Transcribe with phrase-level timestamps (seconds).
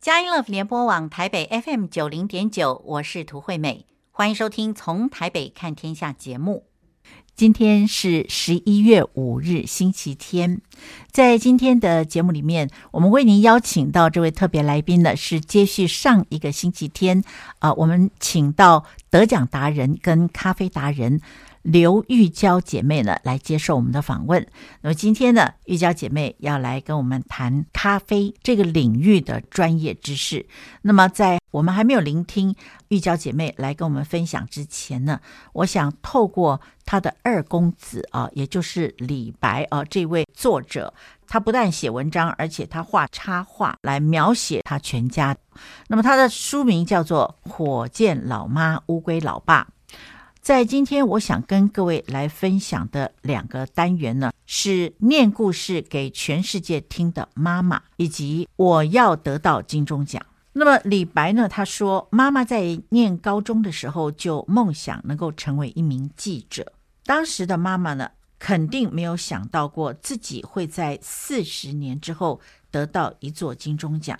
[0.00, 6.64] 佳音乐联播网台北 FM 九零点九，我是涂惠美，欢迎收听《从台北看天下》节目。
[7.36, 10.62] 今天是十一月五日，星期天。
[11.10, 17.22] 在今天的节目里面，我们为您邀请到这位特别来宾呢，是接续上一个星期天
[17.58, 21.20] 啊、呃，我们请到得奖达人跟咖啡达人。
[21.62, 24.46] 刘玉娇姐妹呢，来接受我们的访问。
[24.80, 30.46] 那么今天呢，玉娇姐妹要来跟我们谈咖啡这个领域的专业知识。
[30.82, 32.54] 那么在我们还没有聆听
[32.88, 35.20] 玉娇姐妹来跟我们分享之前呢，
[35.52, 40.94] 我想透过她的二公子啊，也就是李白啊这位作者，
[41.26, 45.36] 他不但写文章，而且他画插画来描写他全家。
[45.88, 49.64] 那么他的书名叫做《火箭老妈乌龟老爸》。
[50.40, 60.24] 在今天，我想跟各位来分享的两个单元呢，是念故事给全世界听的妈妈，以及我要得到金钟奖。
[60.54, 66.72] 那么李白呢，他说妈妈在念高中的时候就梦想能够成为一名记者。
[67.04, 74.18] 当时的妈妈呢，肯定没有想到过自己会在四十年之后得到一座金钟奖。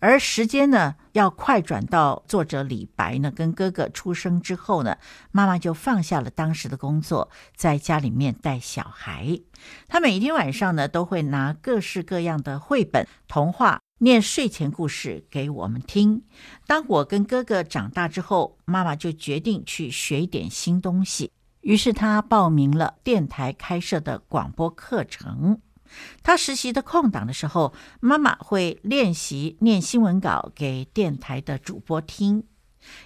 [0.00, 4.96] 而时间呢，要快转到作者李白呢跟哥哥出生之后呢，
[5.30, 9.38] 妈妈就放下了当时的工作，在家里面带小孩。
[9.88, 16.22] 她每天晚上呢，都会拿各式各样的绘本、童话念睡前故事给我们听。
[16.66, 25.60] 当我跟哥哥长大之后，妈妈就决定去学一点新东西，于是她报名了电台开设的广播课程。
[26.22, 32.44] 他实习的空档的时候，妈妈会练习念新闻稿给电台的主播听。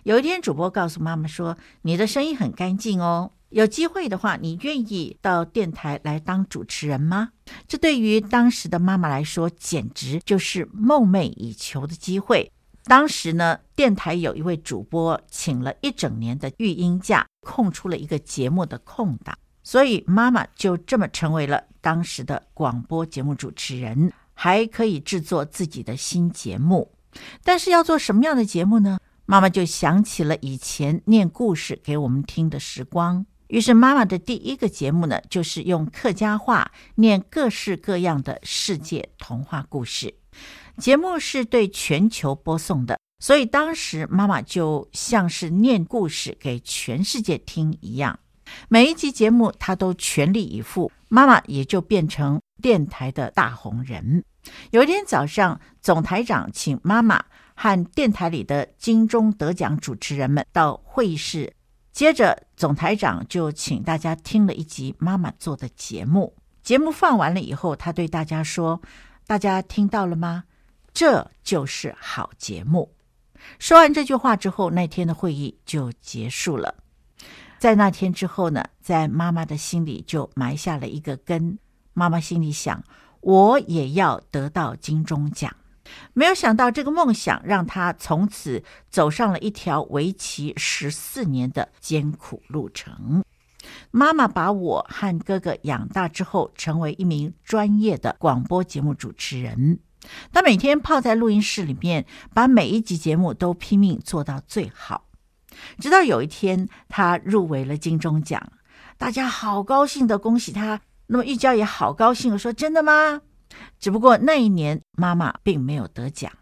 [0.04, 7.30] 有一天，主播告诉妈妈说：“你的声音很干净哦，有机会的话，你愿意到电台来当主持人吗？”
[7.66, 12.52] 这对于当时的妈妈来说，简直就是梦寐以求的机会。
[12.84, 19.36] 当时呢，电台有一位主播请了一整年的育婴假，空出了一个节目的空档。
[19.64, 26.92] 所以妈妈就这么成为了当时的广播节目主持人，还可以制作自己的新节目。
[27.42, 28.98] 但是要做什么样的节目呢？
[29.26, 33.24] 妈妈就想起了以前念故事给我们听的时光。
[33.48, 40.14] 于是妈妈的第一个节目呢，就是用客家话念各式各样的世界童话故事。
[40.76, 48.18] 节目是对全球播送的，所以当时妈妈就像是念故事给全世界听一样。
[48.68, 54.24] 每一集节目，他都全力以赴，妈妈也就变成电台的大红人。
[54.70, 61.54] 有一天早上，总台长请妈妈和电台里的金钟得奖主持人们到会议室，
[61.92, 66.34] 接着总台长就请大家听了一集妈妈做的节目。
[66.62, 68.80] 节目放完了以后，他对大家说
[69.26, 70.44] ：“大家听到了吗？
[70.92, 72.94] 这就是好节目。”
[73.58, 76.74] 说完这句话之后，那天的会议就结束了。
[77.64, 81.58] 在那天之后呢，在妈妈的心里就埋下了一个根。
[81.94, 82.84] 妈妈心里想，
[83.22, 85.50] 我也要得到金钟奖。
[86.12, 93.24] 没有想到，这个梦想让她从此走上了一条为期十四年的艰苦路程。
[93.90, 99.78] 妈妈把我和哥哥养大之后，成为一名专业的广播节目主持人。
[100.34, 102.04] 她每天泡在录音室里面，
[102.34, 105.03] 把每一集节目都拼命做到最好。
[105.78, 108.52] 直到有一天，他入围了金钟奖，
[108.96, 110.80] 大家好高兴的恭喜他。
[111.06, 113.20] 那么玉娇也好高兴说：“真的吗？”
[113.78, 116.32] 只不过那一年妈妈并没有得奖，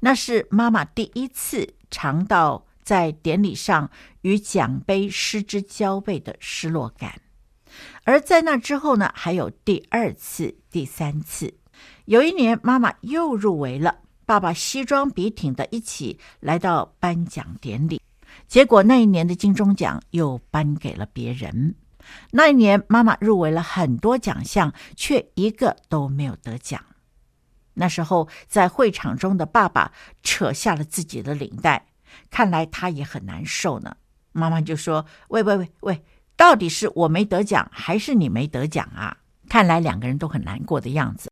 [0.00, 7.20] 那是妈妈第一次尝到在典礼上与奖杯失之交臂的失落感。
[8.04, 11.54] 而在那之后呢，还有第二次、第三次。
[12.04, 18.00] 有一年妈妈又入围了，爸爸西装笔挺的一起来到颁奖典礼。
[18.50, 21.76] 结果那一年的金钟奖又颁给了别人。
[22.32, 26.84] 那一年，妈妈入围了很多奖项，却一个都没有得奖。
[27.74, 29.92] 那时候，在会场中的爸爸
[30.24, 31.86] 扯下了自己的领带，
[32.28, 33.94] 看来他也很难受呢。
[34.32, 36.04] 妈妈就说：“喂喂喂喂，
[36.36, 39.18] 到底是我没得奖，还是你没得奖啊？”
[39.48, 41.30] 看来两个人都很难过的样子。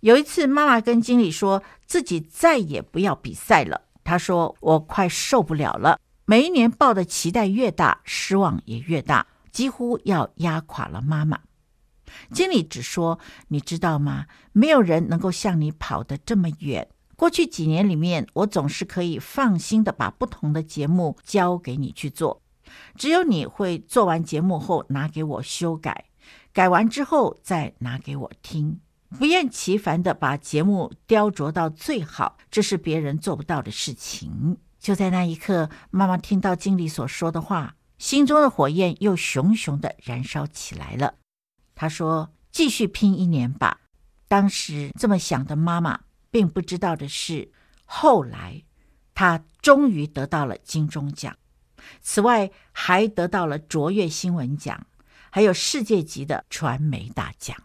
[0.00, 3.82] 有一次，妈妈跟经理说自己再也不要比赛了。
[4.02, 11.40] 她说：“我快受不了了。”每一年抱的期待越大，失望也越大，几乎要压垮了妈妈。
[12.30, 14.26] 经理只说：“你知道吗？
[14.52, 16.88] 没有人能够像你跑得这么远。
[17.16, 22.42] 过去几年里面，我总是可以放心的把不同的节目交给你去做，
[22.96, 26.06] 只有你会做完节目后拿给我修改，
[26.52, 28.80] 改完之后再拿给我听。
[29.18, 34.56] 不厌其烦地把节目雕琢到最好，这是别人做不到的事情。
[34.82, 41.14] 就在那一刻，妈妈听到经理所说的话，心中的火焰又熊熊的燃烧起来了。
[41.76, 43.82] 她说：“继续拼一年吧。”
[44.26, 46.00] 当时这么想的妈妈，
[46.32, 47.52] 并不知道的是，
[47.84, 48.64] 后来
[49.14, 51.36] 她终于得到了金钟奖，
[52.00, 54.86] 此外还得到了卓越新闻奖。
[55.30, 57.56] 还有世界级的传媒大奖，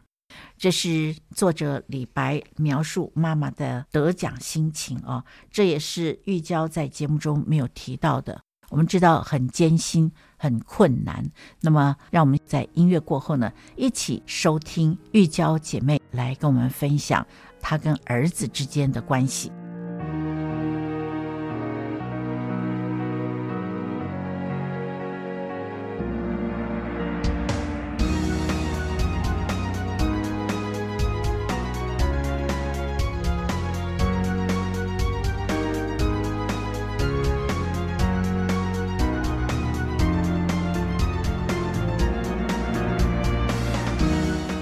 [0.57, 8.41] 这是作者李白描述妈妈的得奖心情啊、这也是玉娇在节目中没有提到的。
[8.69, 11.23] 我们知道很艰辛、很困难。
[11.61, 17.25] 那么，让我们在音乐过后呢，一起收听玉娇姐妹来跟我们分享
[17.61, 19.51] 她跟儿子之间的关系。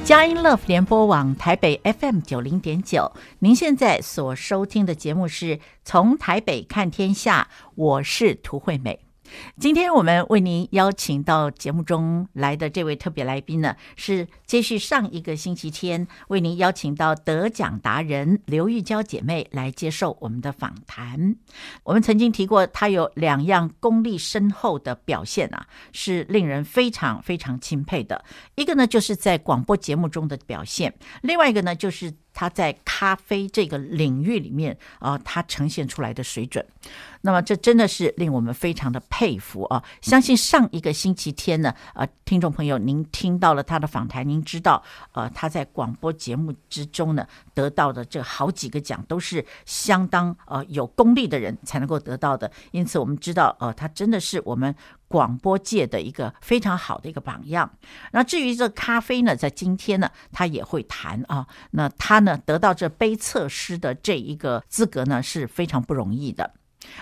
[0.06, 9.00] 佳音 Love 联播网台北 FM 九零点九，您现在所收听的节目是从台北看天下，我是涂惠美。
[9.60, 21.36] 今天我们为您邀请到节目中来的这位特别来宾呢，是接续上一个星期天为您邀请到得奖达人刘玉娇姐妹来接受我们的访谈。
[21.84, 28.24] 我们曾经提过，她有两样功力深厚的表现啊，是令人非常非常钦佩的。
[28.56, 30.92] 一个呢，就是在广播节目中的表现；
[31.22, 32.14] 另外一个呢，就是。
[32.38, 36.68] 他在咖啡这个领域里面啊，他呈现出来的水准，
[37.22, 39.82] 那么这真的是令我们非常的佩服啊！
[40.02, 44.84] 相信上一个星期天呢，呃，听众朋友您听到了他的访谈，您知道，
[45.14, 54.76] 呃，他在广播节目之中呢得到的这好几个奖都是相当呃有功力的人才能够得到的，因此我们知道，呃，他真的是我们。
[55.08, 57.72] 广播界的一个非常好的一个榜样。
[58.12, 61.48] 那至于这咖啡呢，在今天呢，他也会谈啊。
[61.72, 66.56] 那他呢，得到这杯测师的这一个资格呢，是非常不容易的。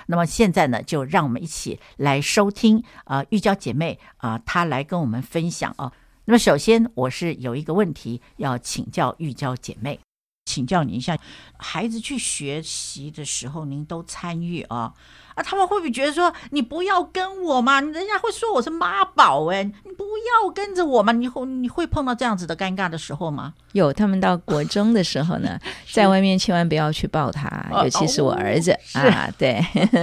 [0.08, 5.92] 那么现在呢，就让我们一起来收听啊，玉娇姐妹啊，她来跟我们分享啊。
[6.26, 10.00] 那么首先，我是有一个问题要请教玉娇姐妹，
[10.46, 11.18] 请教你一下，
[11.58, 14.94] 孩子去学习的时候，您都参与啊？
[15.36, 17.82] 啊，他们会不会觉得说，你不要跟我嘛？
[17.82, 21.12] 人家会说我是妈宝哎，你不要跟着我嘛？
[21.12, 23.54] 你会你会碰到这样子的尴尬的时候吗？
[23.74, 25.60] 有，他们到国中的时候呢，
[25.92, 29.30] 在外面千万不要去抱他，尤其是我儿子、哦、啊。
[29.38, 29.62] 对，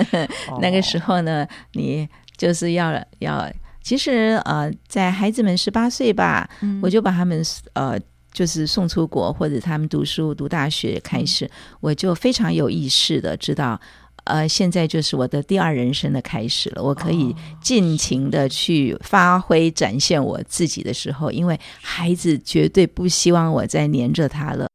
[0.60, 3.48] 那个时候呢，你就是要要，
[3.82, 7.42] 其实呃，在孩子们十八岁吧，嗯、我就把他们
[7.72, 7.98] 呃，
[8.32, 11.50] 就是送出国或者他们读书读大学开始，嗯、
[11.80, 13.80] 我就非常有意识的知道。
[14.24, 24.68] 呃，现在就是我的第二人生的开始了，我可以尽情的去发挥、展现我自己的时候，因为孩子绝对不希望我再黏着他了，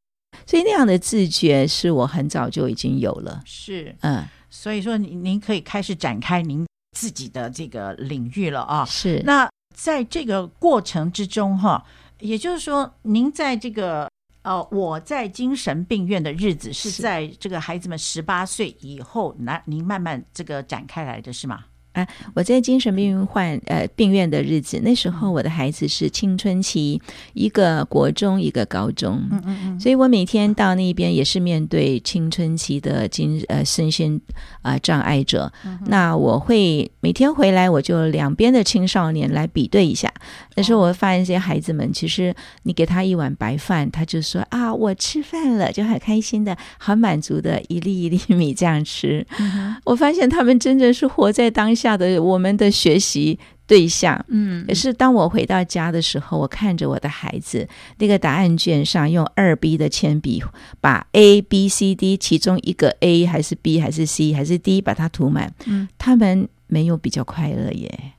[0.47, 3.39] 所以那样的自觉是我很早就已经有了。
[3.45, 6.65] 是，嗯，所以说您您可以开始展开您
[6.95, 8.83] 自己的这个领域了啊。
[8.85, 11.85] 是，那在这个过程之中哈，
[12.19, 14.09] 也就是说，您在这个。
[14.45, 21.65] 呃，我在精神病院的日子是在这个孩子们十八岁以后，那您慢慢这个展开来的是吗？
[21.95, 27.01] 啊，我在精神病院患呃病院的日子，那时候我的孩子是青春期，
[27.33, 34.19] 一个国中，一个高中，嗯嗯嗯，所以我每天到那边也是面对青春期的精呃身心
[34.61, 40.13] 啊、呃、障碍者，嗯、那我会每天回来，我就两边的青少年来比对一下。
[40.57, 49.25] 那时候我会发现这些孩子们，其实你给他一碗白饭，他就说啊，我吃饭了，就很开心的，很满足的一粒一粒米这样吃。
[49.39, 51.84] 嗯、我发现他们真正是活在当下。
[51.85, 53.37] 下的我们的学习
[53.67, 57.67] 对象，嗯，可是当我回到家的时候，我看着我的孩子，
[57.99, 60.43] 那个答案卷上用二 B 的铅笔
[60.81, 68.13] 把 A、B、C、D 其中一个 A 还是 B 还是 C 还是 D 把它涂满，嗯，他们没有比较快乐耶，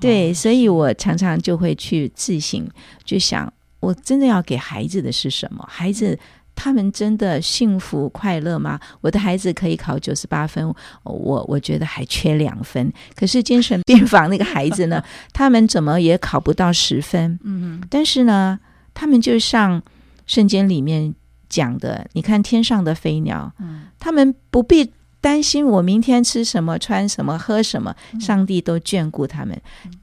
[0.00, 2.68] 对，哦，所以我常常就会去自省，
[3.04, 5.64] 就想我真的要给孩子的是什么？
[5.70, 6.18] 孩子。
[6.54, 8.78] 他们真的幸福快乐吗？
[9.00, 10.66] 我的孩子可以考九十八分，
[11.02, 12.92] 我我觉得还缺两分。
[13.14, 15.02] 可是精神病房那个孩子呢？
[15.32, 17.38] 他们怎么也考不到十分？
[17.42, 18.58] 嗯哼，但是呢，
[18.94, 19.82] 他们就像
[20.26, 21.14] 圣经里面
[21.48, 29.60] 讲的，你看天上的飞鸟，嗯，他们不必担心我明天吃什么、穿什么、喝什么，上帝都眷顾他们。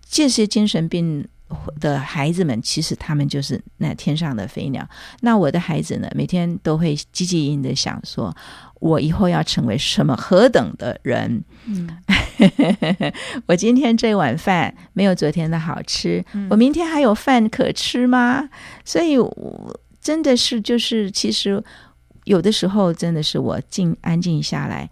[0.10, 1.28] 这些精神病
[1.80, 4.88] 的孩子们，其实他们就是那天上的飞鸟。
[5.22, 8.36] 那我的孩子呢，每天都会积极应的想说，
[8.80, 11.44] 我以后要成为什么何等的人？
[11.66, 11.90] 嗯，
[13.48, 18.50] 我今天这碗饭没有昨天的好吃，嗯、我明天还有饭可吃吗？
[18.86, 21.62] 所以，我真的是就是，其实
[22.26, 24.90] 有的时候真的是我静安静下来，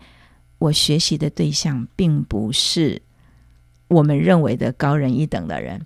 [0.57, 3.01] 我学习的对象并不是
[3.87, 5.79] 我们认为的高人一等的人。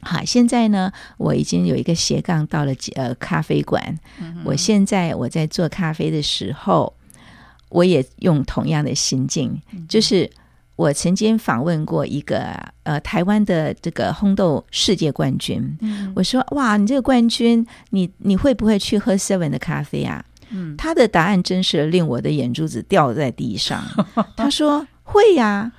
[0.00, 3.98] 好，现在呢，我已经有一个斜杠到了呃咖啡馆。
[4.20, 6.92] 嗯、我现在我在做咖啡的时候，
[7.68, 10.30] 我也用同样的心境，嗯、就是
[10.76, 15.76] 我曾经访问过一个呃台湾的这个烘豆世界冠军。
[15.80, 23.84] 嗯、我说：“哇，你这个冠军，你你会不会去喝 Seven 的咖啡啊？”嗯，他的答案真是令我的眼珠子掉在地上。
[24.36, 25.72] 他说：“会呀，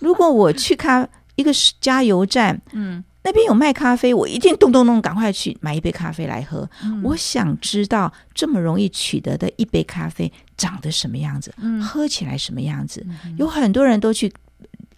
[0.00, 6.68] 如果我去咖一个加油站，嗯。”那边有卖咖啡，我一定咚咚咚赶快去买一杯咖啡来喝。
[6.82, 13.06] 嗯、我想知道这么容易取得的一杯咖啡长得什么样子，嗯、喝起来什么样子。
[13.24, 14.32] 嗯、有很多人都去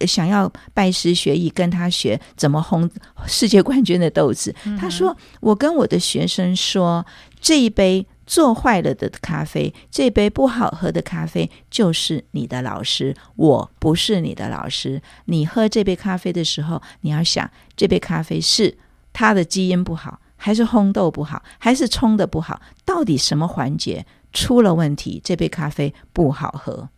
[0.07, 2.89] 想要拜师学艺，跟他学怎么烘
[3.27, 4.55] 世界冠军的豆子。
[4.65, 7.05] 嗯、他说：“我跟我的学生说，
[7.41, 15.01] 这一杯。”做坏了的咖啡，这杯不好喝的咖啡就是你的老师，我不是你的老师。
[15.25, 18.77] 你喝这杯咖啡的时候，你要想，这杯咖啡是
[19.11, 22.61] 它的基因不好，还是烘豆不好，还是冲的不好？
[22.85, 25.21] 到底什么环节出了问题？
[25.23, 26.89] 这杯咖啡不好喝，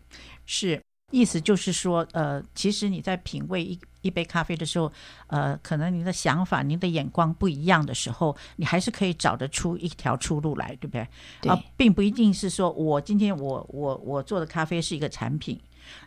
[0.46, 3.79] 是意思就是说，呃，其实你在品味一。
[4.05, 4.91] 一杯咖啡的时候，
[5.27, 11.01] 呃，可能您的想法、您的眼光不一样的时候，你还是可以找得出一条出路来，对不对？
[11.50, 11.55] 啊。
[11.55, 15.59] 呃，并不一定是说我今天我我我做的咖啡是一个产品。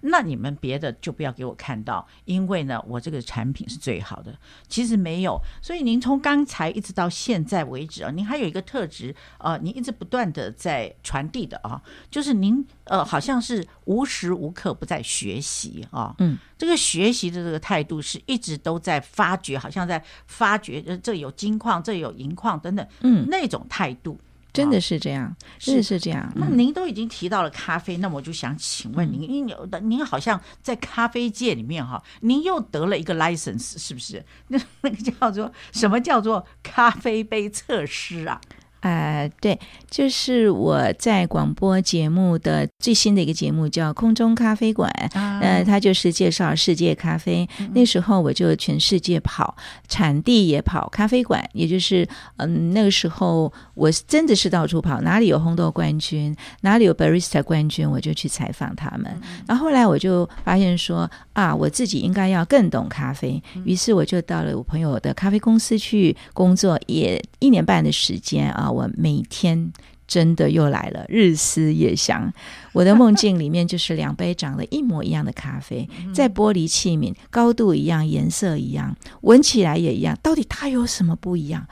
[0.03, 4.35] 那你们别的就不要给我看到，因为呢，我这个产品是最好的。
[4.69, 11.81] 其实没有，所以您从刚才一直到现在为止啊，您还有一个特质啊，呃，您一直不断的在传递的啊，
[12.11, 16.15] 就是您呃，好像是无时无刻不在学习啊。
[16.19, 24.19] 嗯，这个学习的这个态度是一直都在发掘，好像在发掘，呃，这有金矿，这有银矿等等，嗯，那种态度。
[24.53, 26.33] 真的是这样，真的是这样。
[26.35, 34.25] 那您都已经提到了咖啡，那么我就想请问您，您有的您好像在咖啡界里面哈，您又得了一个 license，是不是？
[34.49, 38.41] 那 那个叫做什么叫做咖啡杯测试啊？
[38.81, 39.59] 呃，对，
[39.91, 47.49] 就是我在广播节目的最新的一个节目叫《空中咖啡馆》，啊、呃，它就是介绍世界咖啡。
[47.59, 49.57] 嗯、那时候我就全世界跑，
[49.89, 52.07] 产地也跑，咖啡馆，也就是
[52.37, 59.11] 嗯，那个时候我真的是到处跑，哪里有烘豆冠军，哪里有 barista 冠军，我就去采访他们。
[59.23, 68.71] 嗯、然后后来我就发现说啊，我自己应该要更懂咖啡，于是我就到了我朋友的咖啡公司去工作，也一年半的时间啊。
[68.71, 69.73] 我每天
[70.07, 72.33] 真的又来了，日思夜想。
[72.73, 80.17] 我的梦境里面就是两杯长得一模一样的咖啡，在玻璃器皿，高度一样，颜色一样，闻起来也一样。
[80.23, 81.67] 到底它有什么不一样？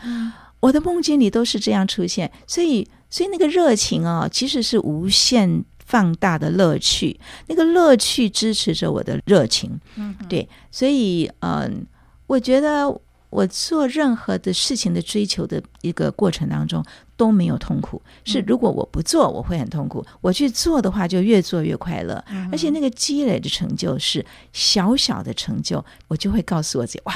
[0.60, 7.18] 我的梦境里都是这样出现，所以，所以那个热情哦，其实是无限放大的乐趣。
[7.46, 9.78] 那个乐趣支持着我的热情。
[9.94, 11.86] 嗯对，所以，嗯，
[12.26, 13.00] 我觉得。
[13.30, 16.84] 我做任何的事情的追求的一个过程当中
[17.16, 22.22] 都没有痛苦，是如果我不做，我会很痛苦；我去做的话，就越做越快乐。
[22.50, 27.14] 而且那个积累的成就是小小的成就，我就会告诉我自己：哇，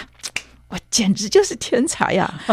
[0.70, 2.32] 我简直就是天才呀！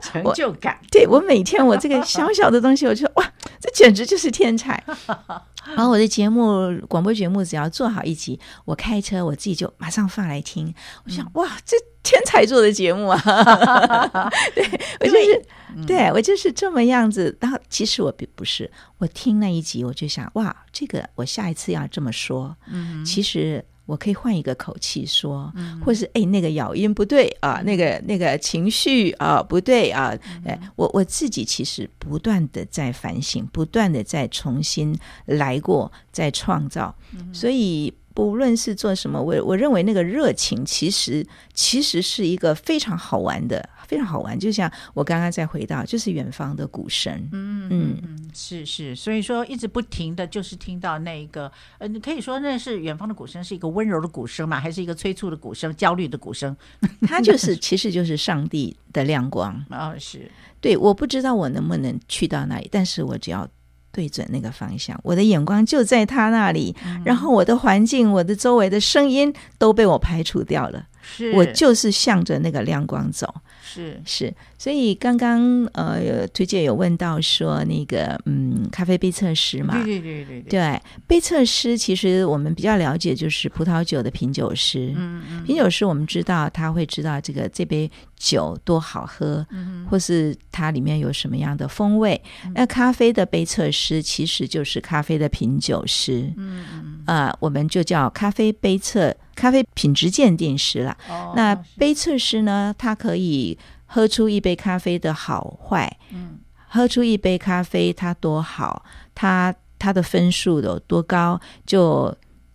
[0.00, 4.82] 成就感，对，我每天我这个小小的东西，我就哇，这简直就是天才。
[5.76, 10.72] 然后我的节目广播节目只要做好一集，我开车我自己就马上放来听。
[11.04, 13.20] 我想哇，这天才做的节目啊！
[14.54, 14.64] 对，
[15.00, 15.42] 我就是，
[15.76, 17.36] 嗯、对我就是这么样子。
[17.40, 22.56] 然后其实我并不是，我听那一集我就想哇，这个我下一次要这么说。
[22.70, 23.64] 嗯，其实。
[23.90, 25.52] 我可以换一个口气说，
[25.84, 36.94] 或是哎，那个咬音不对啊，那个那个情绪啊不对啊，哎，我我自己其实不断的在反省，不断的在重新来过，在创造，
[37.32, 37.92] 所以。
[38.12, 44.38] 不论是做什么，我我认为那个热情其实其实是一个非常好玩的，非常好玩。
[44.38, 56.56] 就像我刚刚再回到，就是远方的鼓声，嗯嗯嗯，是是，所以说一直不停的就是听到那个，呃，你可以说那是远方的鼓声，是一个温柔的鼓声嘛，还是一个催促的鼓声，焦虑的鼓声？
[57.08, 60.30] 它就是，其实就是上帝的亮光啊、 哦，是
[60.60, 63.48] 对，我不知道我能不能去到那里，但是我只要。
[63.92, 70.86] 对准那个方向，我的眼光就在他那里，嗯、然后我的环境、我的周围的声音都被我排除掉了。
[71.02, 73.34] 是我就是向着那个亮光走。
[73.74, 74.00] 是。
[74.04, 92.20] 是，所以刚刚呃，推荐有问到说那个嗯，咖啡杯测师嘛，对对对对对，对杯测师其实我们比较了解就是葡萄酒的品酒师，嗯嗯，品酒师我们知道他会知道这个这杯酒多好喝，嗯，或是它里面有什么样的风味。
[92.44, 99.16] 嗯、那咖啡的杯测师其实就是咖啡的品酒师，嗯我们就叫咖啡杯测。
[99.34, 102.74] 咖啡品质鉴定师了，哦、那杯测师呢？
[102.76, 108.84] 他可以喝出一杯咖啡的好坏，嗯，喝出一杯咖啡它多好，
[109.14, 112.14] 它它的分数有多高，就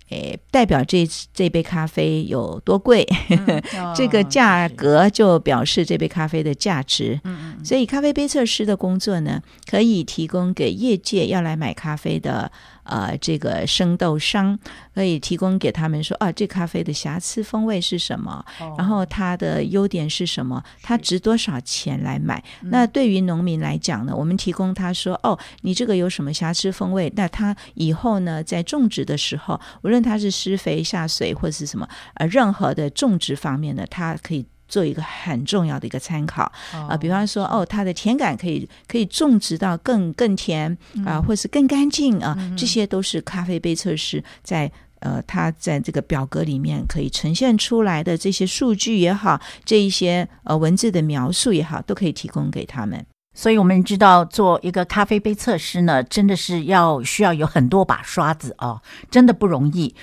[0.10, 7.20] 诶代表这这杯咖啡有多贵，嗯 哦、这个价格就表示这杯咖啡的价值。
[7.24, 12.52] 嗯嗯，所以咖啡杯测师的工作呢，可以提供给业界要来买咖啡的。
[12.86, 14.58] 呃，这个生豆商
[14.94, 18.44] 可以提供给他们说啊，这咖啡的瑕疵风味是什么？
[18.60, 20.63] 哦、然后它的优点是什么？
[20.82, 22.44] 它值多少钱来买？
[22.62, 27.12] 那对于农民来讲呢，我们提供他说哦，你这个有什么瑕疵风味？
[27.15, 34.46] 那他以后呢，在种植的时候，无论他是施肥下水或是什么，呃，任何的种植方面呢，他可以。
[34.75, 40.70] 做一个很重要的一个参考啊、呃，比方说哦，它的甜感可以可以种植到更更甜
[41.05, 53.05] 啊、呃，或是更干净啊，这些都是咖啡杯测试在呃，它在这个表格里面可以呈现出来的这些数据也好，这一些呃文字的描述也好，都可以提供给他们。
[53.34, 59.96] 所以我们知道，做一个咖啡杯测试呢，真的是要需要有很多把刷子哦，真的不容易。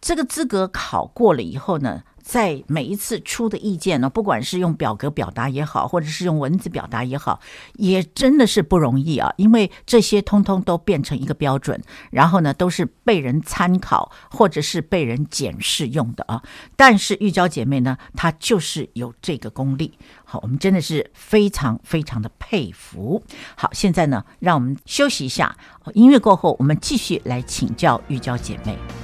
[0.00, 7.40] 这个资格考过了以后呢，在每一次出的意见呢，不管是用表格表达也好，或者是用文字表达也好，
[7.74, 9.32] 也真的是不容易啊。
[9.36, 16.42] 因为这些通通都变成一个标准，然后呢，都是被人参考或者是被人检视用的啊。
[16.76, 19.98] 但是玉娇姐妹呢，她就是有这个功力。
[20.24, 23.22] 好，我们真的是非常非常的佩服。
[23.56, 25.56] 好，现在呢，让我们休息一下，
[25.94, 29.01] 音乐过后，我们继续来请教玉娇姐妹。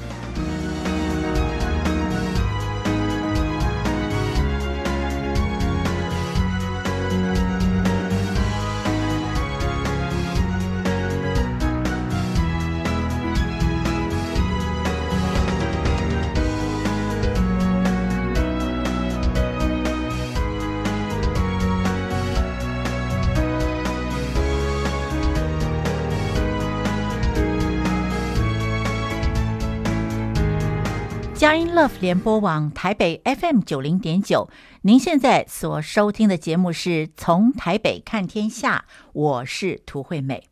[32.01, 34.51] 联播网台北 FM 九零点九，
[34.83, 40.49] 您现在所收听的节目是从台北看天下，我是涂惠美。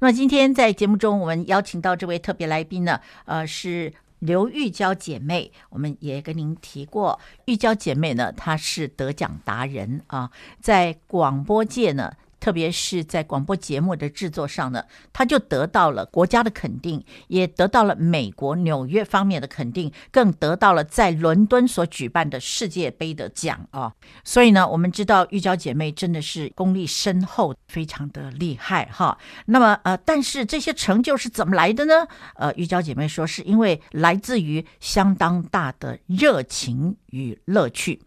[0.00, 5.52] 那么今天在节目中，我们邀请到这位特别来宾呢，呃，是刘玉娇姐妹。
[5.68, 10.30] 我们也跟您提过，玉娇姐妹呢，她是得奖达人啊，
[10.62, 12.10] 在广播界呢。
[12.42, 23.92] 特别是在广播节目的制作上呢，他就得到了国家的肯定，也得到了美国纽约方面的肯定，更得到了在伦敦所举办的世界杯的奖啊！
[24.24, 29.16] 所以呢，我们知道玉娇姐妹真的是功力深厚，非常的厉害哈。
[29.46, 32.08] 那么呃，但是这些成就是怎么来的呢？
[32.34, 38.00] 呃，玉娇姐妹说是因为来自于相当大的热情与乐趣。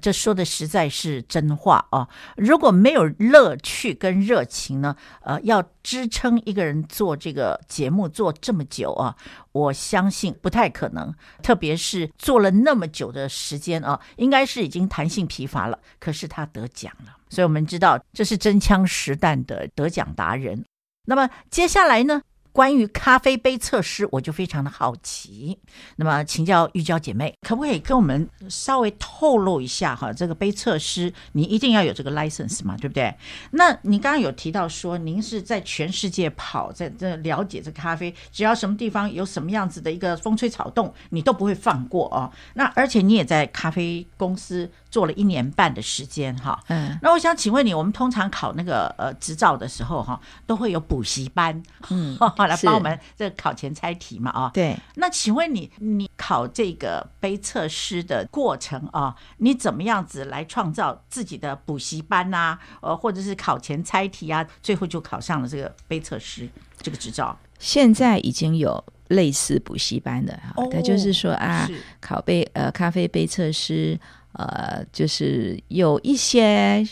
[0.00, 2.08] 这说的实在是真话啊！
[2.36, 9.16] 如果没有乐趣跟热情呢，呃，要支撑一个人做这个节目做这么久啊，
[9.52, 11.14] 我相信不太可能。
[11.42, 15.78] 特别是做了那么久的时间啊，应该是已经弹性疲乏了。
[15.98, 20.64] 可是他得奖了，所以我们知道这是真枪实弹的得奖达人。
[21.04, 22.22] 那么接下来呢？
[22.52, 25.58] 关于咖啡杯测试，我就非常的好奇。
[25.96, 30.12] 那么，请教玉娇姐妹，可不可以跟我们稍微透露一下哈？
[30.12, 33.14] 这个杯测试，你一定要有这个 license 嘛，对不对？
[33.52, 42.30] 那你刚刚有提到说，您是在全世界跑，在这了解这咖啡，只要什么地方有什么样子的一个风吹草动，你都不会放过哦。
[42.54, 46.62] 那而且你也在咖啡公司做了一年半的时间哈。
[46.68, 46.96] 嗯。
[47.02, 52.16] 那我想请问你，我们通常考那个呃执照的时候哈，都会有补习班，嗯。
[52.48, 54.76] 来帮我们这个考前猜题嘛啊，对。
[54.96, 62.58] 那请问你，你考这个杯测师的过程啊，你怎么样子来创造自己的补习班呐、啊？
[62.82, 66.48] 呃，或者是考前猜题啊，最后就考上了这个杯测师
[66.82, 67.38] 这个执照？
[67.58, 71.68] 现在已经有类似补习班的哈，它、哦、就是说啊，
[72.00, 73.98] 考杯呃咖啡杯测师
[74.32, 76.86] 呃，就是有一些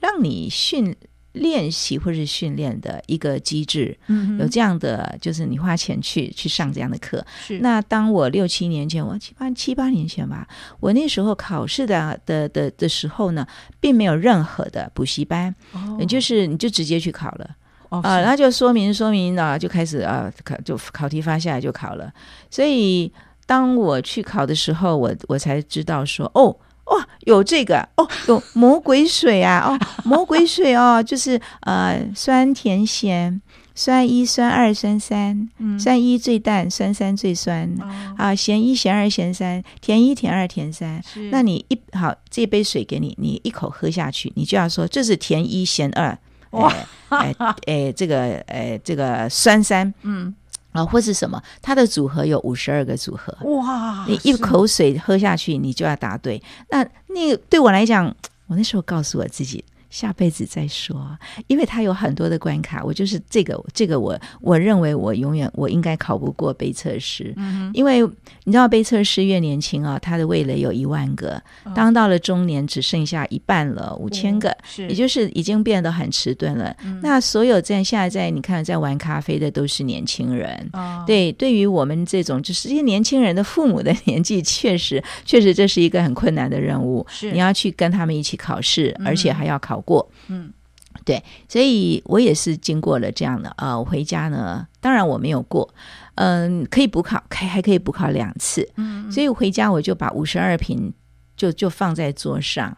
[0.00, 0.94] 让你训。
[1.32, 7.24] 练习或是训练的一个机制，嗯，有这样的，就是你花钱去去上这样的课。
[7.46, 7.60] 是。
[7.60, 10.48] 那当我六七年前，我七八七八年前吧，
[10.80, 13.46] 我那时候考试的的的的时候呢，
[13.78, 17.44] 并没有任何的补习班，哦，就是你就直接去考了，
[17.90, 22.12] 啊、哦，呃，然后就说明说明啊，就开始啊考，就考题发下来就考了。
[22.50, 23.12] 所以
[23.48, 26.54] 当我去考的时候，我我才知道说，哦。
[26.88, 33.38] 哇、哦，有这个哦，有魔鬼水啊，哦， 魔鬼水哦，就是呃，酸甜咸，
[33.74, 37.84] 酸一、酸二、酸三，嗯，酸一最淡，酸三最酸，哦、
[38.16, 40.98] 啊，咸一、咸二、咸三，甜一、甜二、甜三。
[41.30, 46.16] 那你一好，这杯水给你，你一口喝下去，你就要说这是甜一、咸二，
[46.52, 46.72] 哇，
[47.10, 50.34] 哎哎，哎，这个哎这个酸三，嗯。
[50.72, 51.42] 啊，或是什么？
[51.62, 53.32] 它的组合有五十二个组合。
[53.48, 54.04] 哇！
[54.06, 56.42] 你一口水喝下去，你就要答对。
[56.70, 58.14] 那那个对我来讲，
[58.46, 59.64] 我那时候告诉我自己。
[59.90, 62.82] 下辈子再说，因为它有很多的关卡。
[62.84, 68.02] 我就是这个，这个我我认为我永远我应该考不过杯测师，嗯，因为
[68.44, 77.00] 你知道杯测师越年轻啊，他的味蕾有一万个，哦，当到了中年只剩下一半了，五千个，是，也就是已经变得很迟钝了，嗯。
[77.02, 87.32] 那所有在现在在你看在玩咖啡的都是年轻人，哦，对，对于我们这种就是这些年轻人的父母的年纪，确实确实这是一个很困难的任务，是。
[87.32, 89.77] 你要去跟他们一起考试，嗯，而且还要考。
[89.80, 90.52] 过，嗯，
[91.04, 93.78] 对，所以我也是经过了这样的啊、呃。
[93.78, 95.68] 我回家呢，当然我没有过，
[96.16, 100.92] 嗯、呃，可以补考，还还可以补考两次，嗯，所以我回家我就把五十二瓶
[101.36, 102.76] 就就放在桌上，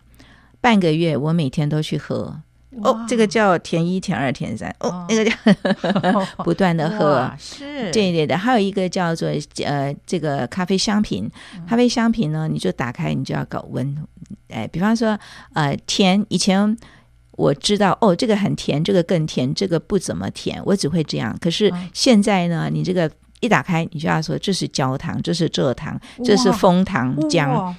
[0.60, 2.40] 半个月我每天都去喝。
[2.84, 5.34] 哦，这个叫甜一、甜二、甜三，哦，哦那个叫
[6.44, 8.38] 不断的喝，是，对对的。
[8.38, 9.28] 还有一个叫做
[9.64, 11.28] 呃，这个咖啡香瓶，
[11.66, 13.96] 咖啡香瓶呢，你就打开，你就要搞温。
[14.49, 15.19] 哎，比方说，
[15.55, 16.77] 呃，甜，以前
[17.33, 21.37] 我知道哦，这个很甜，这个更甜，这个不怎么甜，我只会这样。
[21.40, 27.75] 可是现在呢，你这个一打开，你就要说这是焦糖，这是蔗糖，这是枫糖浆，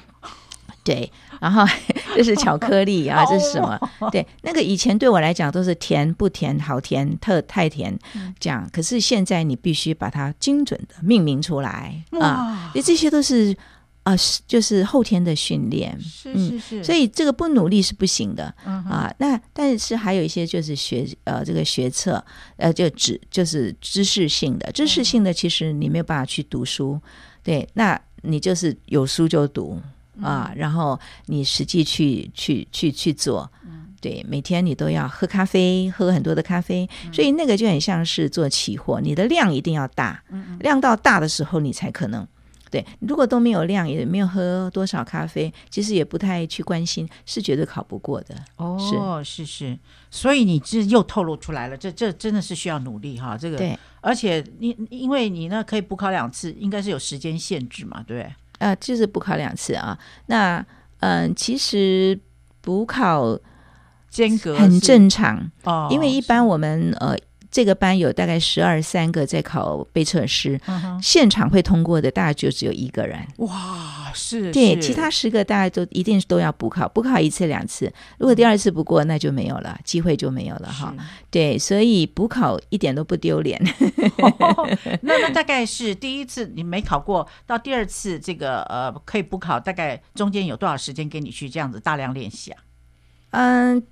[0.83, 1.63] 对，然后
[2.15, 3.79] 这是巧克力 啊，这是什么？
[4.11, 7.95] 对，那个以前对我来讲都是甜不甜，好甜，特太甜，
[8.39, 8.67] 这样。
[8.73, 13.55] 可是现在你必须把它精准的命名出来啊，这些都是。
[14.03, 19.13] 啊，是就是后天的训练，是是是、嗯，所以这个不努力是不行的、嗯、啊。
[19.19, 22.23] 那但是还有一些就是学呃这个学测
[22.57, 27.01] 呃就知就是知识性的，知识性的其实你没有办法去读书，嗯、
[27.43, 29.79] 对，那你就是有书就读
[30.19, 33.47] 啊、嗯，然后你实际去去去去做，
[33.99, 40.23] 对，每天你都要喝咖啡，喝很多的咖啡，嗯、所以那个就很像是做期货，你的量一定要大，
[40.59, 42.27] 量到大的时候你才可能。
[42.71, 48.33] 对，如果都没有量，也没有喝多少咖啡，其实也不太去关心，是绝对考不过的。
[48.55, 49.79] 哦，是是是，
[50.09, 53.37] 所以你这又透露出来了，这这真的是需要努力哈。
[53.37, 58.33] 这个，对，而且你因为你呢可以补考两次，应该是有时间限制嘛，对不对？
[58.59, 59.99] 呃，就是补考两次啊。
[60.27, 60.65] 那
[61.01, 62.17] 嗯、呃，其实
[62.61, 63.37] 补考
[64.09, 67.17] 间隔很正常哦，因为一般我们呃。
[67.51, 73.19] 这个班有大概十二三个在考备测师，嗯，现场会通过的大概就只有一个人。
[73.37, 80.95] 哇，是，对，其他十个大家都一定都要补考，补考一次两次，如果第二次不过，那就没有了，机会就没有了哈。
[81.29, 83.61] 对，所以补考一点都不丢脸。
[84.39, 84.69] 哦、
[85.03, 92.63] 那那大概是第一次你没考过，到第二次这个呃可以补考，大概中间有多少时间给你去这样子大量练习啊？
[93.31, 93.83] 嗯。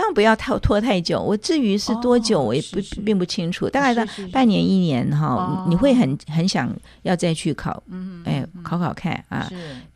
[0.00, 3.68] 当然不要拖拖太久，我至于是多久，我也不、并不清楚。
[3.68, 9.46] 大概到半年一年哈，你会很很想要再去考，嗯，哎，考考看啊，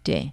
[0.03, 0.31] 对。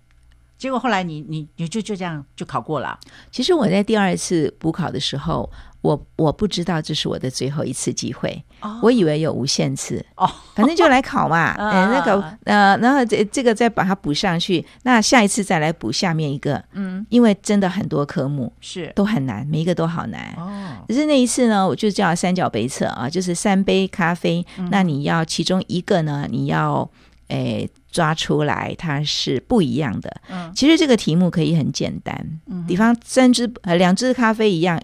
[0.58, 3.00] 结果后来你你你就就这样就考过了。
[3.32, 5.50] 其实我在第二次补考的时候。
[5.82, 8.72] 我我不知道这是我的最后一次机会，oh.
[8.84, 11.72] 我以为有无限次哦，反正就来考嘛，嗯、uh.
[11.72, 20.86] 欸，那个呃，然后这这个再把它补上去，那下一次再来补下面一个，嗯，因为真的很多科目是都很难，每一个都好难哦。
[20.88, 26.88] 可是那一次呢，我就叫三角杯测啊，就是三杯咖啡，嗯、那你要其中一个呢，你要
[27.30, 30.16] 诶、欸、抓出来它是不一样的。
[30.30, 34.80] 嗯，其实这个题目可以很简单，嗯，比方三支呃两支咖啡一样。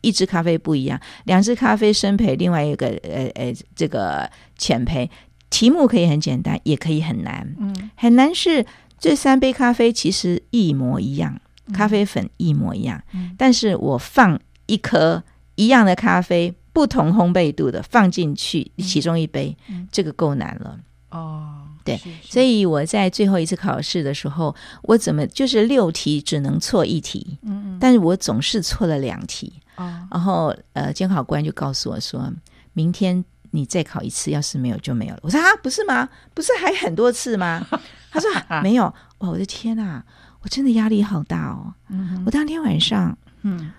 [0.00, 5.08] 一支咖啡不一样，两支咖啡深焙，另外一个呃呃这个浅焙，
[5.50, 7.54] 题目可以很简单，也可以很难。
[7.58, 8.64] 嗯，很难是
[8.98, 11.40] 这三杯咖啡其实一模一样，
[11.72, 15.22] 咖啡粉一模一样，嗯，但是我放一颗
[15.56, 20.78] 一样的咖啡，不同烘焙度的放进去其中一杯，嗯，这个够难了。
[21.10, 21.59] 哦。
[21.84, 32.30] 对，所以我在最后一次考试的时候，我怎么就是六题只能错一题，嗯嗯，但是我总是错了两题，哦，然后呃，监考官就告诉我说，
[32.72, 35.20] 明天你再考一次，要是没有就没有了。
[35.22, 36.08] 我说啊，不是吗？
[36.34, 37.66] 不是还很多次吗？
[38.10, 38.28] 他说
[38.62, 38.84] 没有。
[39.18, 40.02] 哇，我的天呐，
[40.42, 41.74] 我真的压力好大哦。
[41.88, 43.72] 嗯，我当天晚上，嗯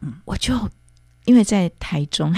[0.00, 0.54] 嗯，我就。
[1.28, 2.32] 因为在台中，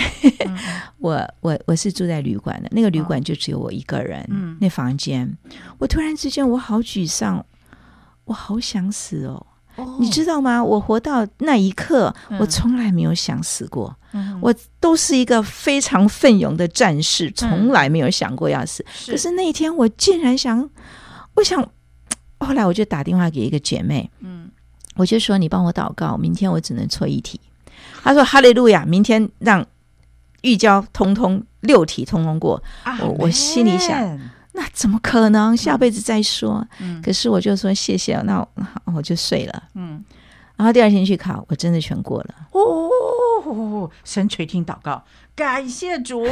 [0.45, 0.59] 嗯、
[0.99, 5.33] 我我我是住在旅馆的，那个旅馆就只有我一个人，嗯、那房间，
[5.79, 7.47] 我突然之间我好沮丧，
[8.25, 9.97] 我好想死哦，哦。
[10.01, 10.63] 你知道吗？
[10.63, 18.85] 我活到那一刻，嗯、我从来没有想死过，嗯、我都是一个非常奋勇的战士，从来没有想过要死。
[19.07, 20.69] 嗯、可是那一天，我竟然想，
[21.35, 21.65] 我想，
[22.41, 24.51] 后来我就打电话给一个姐妹，嗯，
[24.97, 27.41] 我就说你帮我祷告，明天我只能错一题。
[28.03, 29.65] 他说：“哈利路亚，明天让
[30.43, 32.63] 玉交通通六题通通过。
[32.83, 34.19] 啊”我我心里想，
[34.53, 35.57] 那怎么可能？
[35.57, 36.67] 下辈子再说。
[36.81, 38.49] 嗯、可是我就说谢谢，那我，
[38.95, 39.63] 我就睡了。
[39.75, 40.05] 嗯，
[40.57, 42.35] 然后第二天去考，我真的全过了。
[42.53, 46.25] 哦，神垂听祷告，感谢主！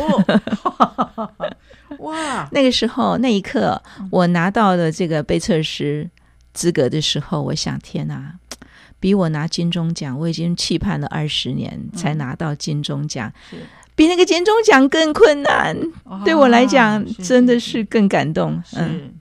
[2.00, 6.08] 哇，那个时候那一刻，我拿到了这个被测师
[6.52, 8.34] 资格的时候，我想：天哪！
[9.00, 13.60] 比我拿金钟奖，我已经期盼了二十年才拿到金钟奖，嗯、
[13.94, 15.76] 比那个金钟奖更困难。
[16.04, 18.60] 哦、对我来讲，真的是更感动。
[18.66, 19.14] 是，嗯、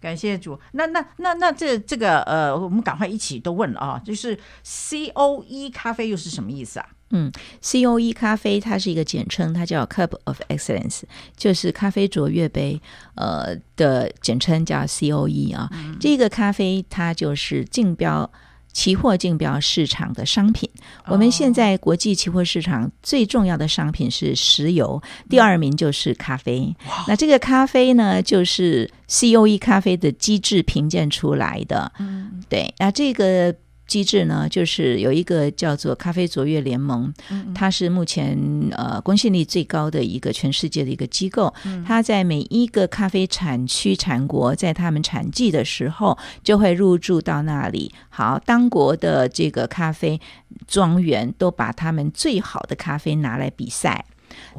[0.00, 0.58] 感谢主。
[0.72, 6.86] 那那那那这这个呃，我们赶快一起都问了啊，就是 COE 咖啡又是什么意思啊？
[7.10, 7.30] 嗯
[7.60, 11.02] ，COE 咖啡它是一个简称，它叫 Cup of Excellence，
[11.36, 12.80] 就是咖啡卓越杯
[13.16, 15.68] 呃的简称叫 COE 啊。
[15.72, 18.30] 嗯、这个咖啡它就是竞标。
[18.72, 20.68] 期货竞标市场的商品，
[21.06, 26.74] 我们现在国际期货市场最重要的商品是石油，第二名就是咖啡。
[27.06, 31.92] 那这个咖啡呢，就是 COE 咖啡的机制评鉴出来的。
[31.98, 33.54] 嗯，对，那这个。
[33.90, 37.12] 机制呢，就是有一个叫做咖啡卓越联盟，
[37.52, 38.38] 它是目前
[38.70, 41.52] 呃公信力最高的一个全世界的一个机构。
[41.84, 47.92] 它在每一个咖啡产区产国，在他们产季的时候，就会入驻到那里。
[48.08, 50.20] 好，当国的这个咖啡
[50.68, 54.04] 庄园都把他们最好的咖啡拿来比赛。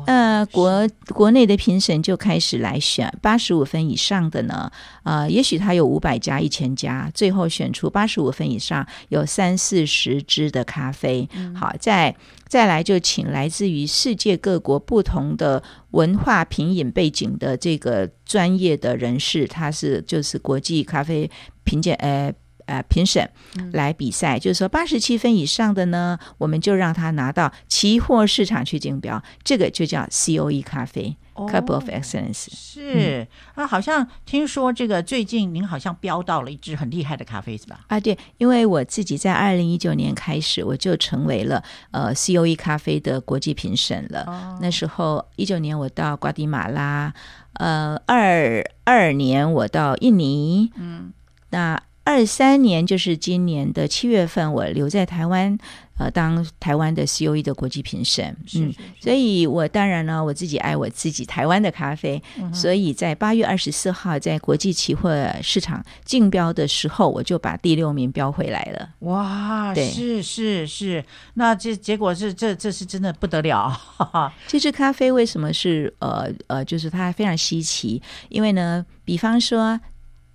[0.05, 4.71] 呃，国国内的评审就开始来选八十五分以上的呢，
[5.03, 11.27] 呃，也许他有五百家、一千家，最后选出八十五分以上有三四十支的咖啡。
[11.33, 12.15] 嗯、好，再
[12.47, 21.29] 再来就请来自于世界各国不同的文化品饮背景的这个专业的人士，他是就是国际咖啡
[21.63, 22.33] 评鉴呃。
[22.71, 23.29] 呃，评审
[23.73, 32.47] 来比赛，嗯、就是说八十七分以上的呢，我们就让他拿到期货市场去竞标，这个就叫 COE 咖啡、哦、Cup of Excellence。
[32.49, 37.81] 是、嗯、啊，好像听说这个最近您好像标到了一支很厉害的咖啡，是吧？
[37.87, 44.23] 啊，对，因为我自己在二零一九年开始，我就成为了呃 COE 咖啡的国际评审了。
[44.27, 47.13] 哦、那时候一九年我到瓜迪马拉，
[47.55, 51.11] 呃，二二年我到印尼，嗯，
[51.49, 51.77] 那。
[52.03, 55.55] 二三年就是今年的七月份，我留在台湾，
[55.99, 58.35] 呃，当台湾的 COE 的国际评审。
[58.55, 68.89] 嗯，所以我当然呢，我自己爱我自己台湾的咖啡，嗯、所以在八月二十四号在国际期货市场竞标的时候，我就把第六名标回来了。
[68.99, 73.79] 哇，对是是是，那这结果是这这是真的不得了。
[74.47, 78.01] 这支咖啡为什么是呃呃，就是它非常稀奇？
[78.29, 79.79] 因为呢，比方说。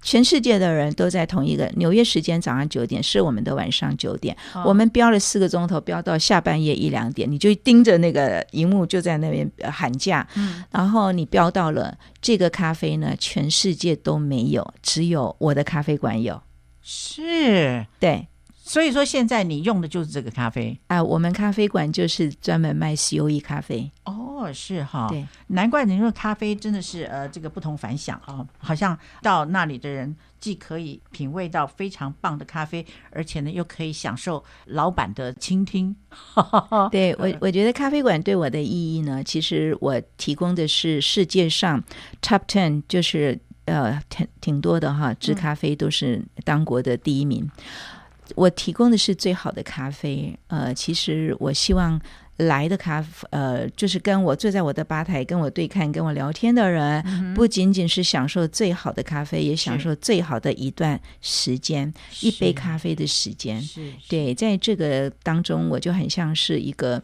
[0.06, 4.34] 全世界的人都在同一个纽约时间早上九点，是我们的晚上九点。
[4.54, 10.24] 哦、我们标了四个钟头，标到下半夜一两点，你就盯着那个荧幕，就在那边喊价。
[10.36, 16.40] 嗯，然后你标到了这个咖啡呢，全世界都没有，只有我的咖啡馆有。
[16.82, 18.28] 是，对。
[18.68, 21.00] 所以说，现在你用的就是这个咖啡啊？
[21.00, 23.88] 我们咖啡馆就是专门卖 COE 咖啡。
[24.04, 35.94] 哦，是哈，对，难怪你说咖啡真的是呃，这个不同凡响啊、哦，好像到那里的人既可以品味到非常棒的咖啡，而且呢又可以享受老板的倾听。
[36.90, 41.80] 对 我，我觉得咖啡馆对我的意义呢，其实我提供的是世界上
[42.20, 47.44] Top Ten，就是呃挺挺多的哈，制咖啡都是当国的第一名。
[47.44, 47.62] 嗯
[48.34, 52.00] 我提供的是最好的咖啡，呃，其实我希望
[52.38, 63.62] 来的咖啡，呃，就是跟我坐在我的吧台，跟我对看，跟我聊天的人，嗯、不仅仅是享受最好的咖啡，也享受最好的一段时间，一杯咖啡的时间。
[63.62, 67.02] 是，对，在这个当中，我就很像是一个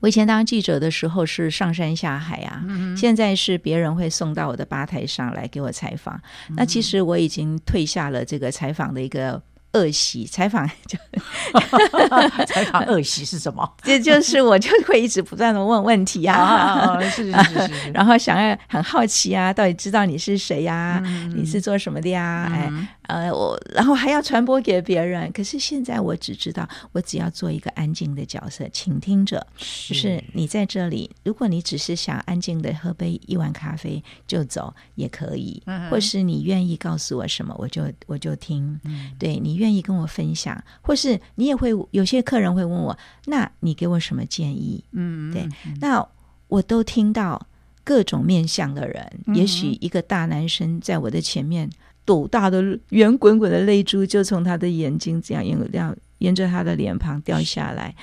[0.00, 6.14] 我以前当记者的时候是上山下海啊，嗯、现在是别人会送到我的吧台上来给我采访。
[6.48, 9.42] 嗯、那其实我已经退下了这个采访的一个。
[9.72, 10.98] 恶习采访就
[12.46, 13.68] 采访恶习是什么？
[13.82, 21.00] 这就是我就会一直不断的问问题啊，是是是是， 然后想要很好奇啊，到底知道你是谁呀？
[21.04, 22.50] 嗯、你是做什么的呀？
[22.54, 22.88] 嗯、哎。
[23.12, 25.30] 呃，我然后还要传播给别人。
[25.32, 29.46] 可是现在我只知道，我只要做一个安静的角色，倾听者。
[29.58, 38.80] 是就是你在这里，如果你只是想安静的喝杯一碗咖啡就走也可以，嗯、或是你愿意告诉我什么，我就我就听。
[38.84, 42.96] 嗯、对你愿意跟我分享，或是你也会有些客人会问我，
[43.26, 44.82] 那你给我什么建议？
[44.92, 45.46] 嗯，对，
[45.80, 46.02] 那
[46.48, 47.46] 我都听到
[47.84, 49.20] 各种面向的人。
[49.26, 51.68] 嗯、也许一个大男生在我的前面。
[52.04, 57.94] 斗大的圆滚滚的泪珠就从他的眼睛这样沿这沿着他的脸庞掉下来。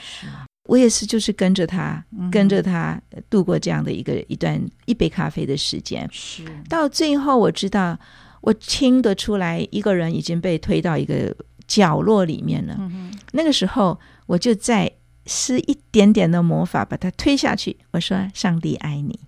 [0.65, 6.07] 我也是，就是跟着他，跟着他度过这样的一个一段一杯咖啡的时间。
[6.11, 7.97] 是到最后，我知道
[8.41, 11.35] 我听得出来，一个人已经被推到一个
[11.67, 12.77] 角落里面了。
[13.31, 14.91] 那个时候，我就在
[15.25, 17.75] 施一点点的魔法把他推下去。
[17.91, 19.19] 我说：“上帝爱你。”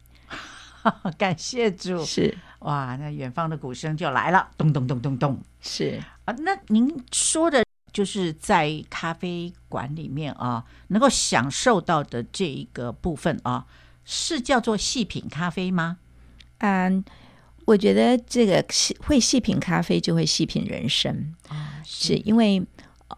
[1.18, 6.34] 感谢主，是哇，那远方的鼓声就来了，咚咚咚咚咚，是啊。
[6.40, 13.66] 那您说的就是在咖啡馆里面啊，能够享受到的这一个部分啊，
[14.06, 15.98] 是叫做细品咖啡吗？
[16.60, 17.04] 嗯，
[17.66, 18.64] 我觉得这个
[19.06, 22.66] 会细品咖啡，就会细品人生啊，是，是因为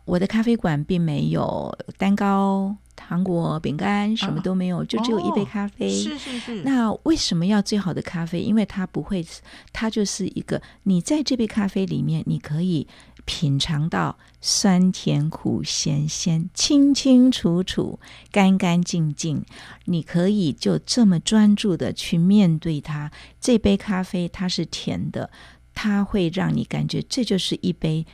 [0.05, 2.75] 我的咖啡馆并没有蛋糕。
[3.07, 5.89] 糖果、饼干什么都没有，啊、就只有一杯咖啡。
[5.89, 6.63] 是是是。
[6.63, 8.39] 那为什么要最好的咖啡？
[8.41, 9.25] 因为它不会，
[9.71, 12.87] 它就是一个，你在这杯咖啡里面，你可以
[13.25, 17.99] 品尝到酸甜苦咸鲜，清清楚楚、
[18.31, 19.43] 干干净净。
[19.85, 23.11] 你可以就这么专注的去面对它。
[23.41, 25.29] 这杯咖啡它是甜的，
[25.73, 28.05] 它会让你感觉这就是一杯。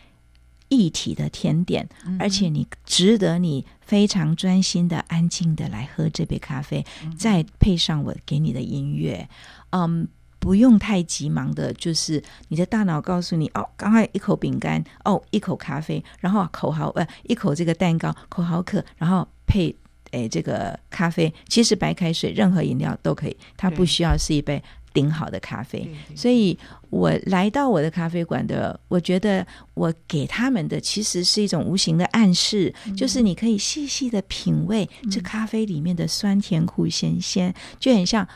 [0.71, 9.27] 一体的甜点，而且你值得你非常专心的、安静的来喝这杯咖啡，嗯、再配上我给你的音乐，
[9.71, 19.75] 嗯，不用太急忙的，就是你的大脑告诉你，哦，刚才一口饼干，哦，一口咖啡，然后口好呃，一口这个蛋糕，口好渴，然后配
[20.11, 24.61] 诶这个咖啡，其实白开水任何饮料都可以，它不需要是一杯。
[24.93, 26.57] 顶好的咖啡，所以
[26.89, 38.27] 我来到我的咖啡馆的，我觉得我给他们的其实是一种无形的暗示，嗯、就是你可以细细的品味这咖啡里面的酸甜苦咸鲜，就很像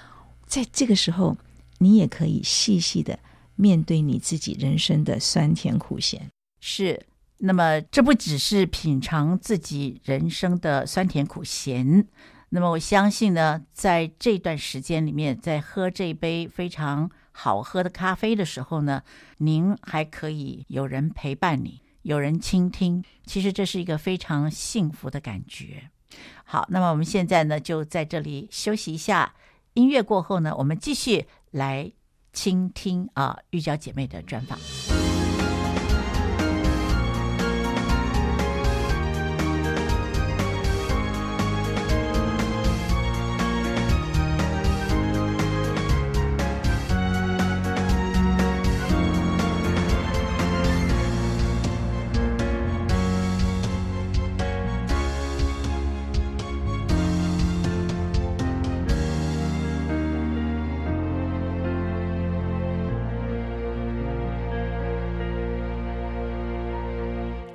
[0.45, 1.35] 在这个时候，
[1.79, 3.17] 你也可以细细的
[3.55, 6.29] 面对你自己人生的酸甜苦咸。
[6.61, 7.05] 是，
[7.39, 12.07] 那么这不只是品尝自己人生的酸甜苦咸。
[12.55, 19.01] 那么我相信呢，在这段时间里面，在喝这杯非常好喝的咖啡的时候呢，
[19.39, 25.89] 您还可以有人陪伴你，有人倾听，其实这是一个非常幸福的感觉。
[26.43, 29.33] 好，那么我们现在呢，就在这里休息一下，
[29.73, 31.91] 音乐过后呢，我们继续来
[32.33, 34.92] 倾听啊玉娇姐妹的专访。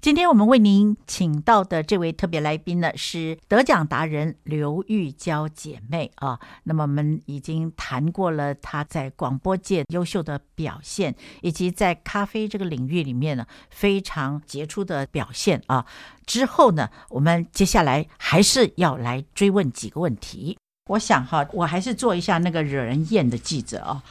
[0.00, 6.40] 今天我们为您请到的这位特别来宾呢，是得奖达人刘玉娇姐妹啊。
[6.64, 15.86] 那么我们已经谈过了她在广播界优秀的表现，以及在咖啡这个领域里面呢非常杰出的表现啊。
[16.26, 20.58] 之后呢，我们接下来还是要来追问几个问题。
[20.90, 24.02] 我想哈，我还是做一下那个惹人厌的记者啊。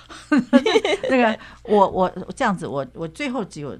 [1.12, 3.78] 那个我我这样子，我我最后只有。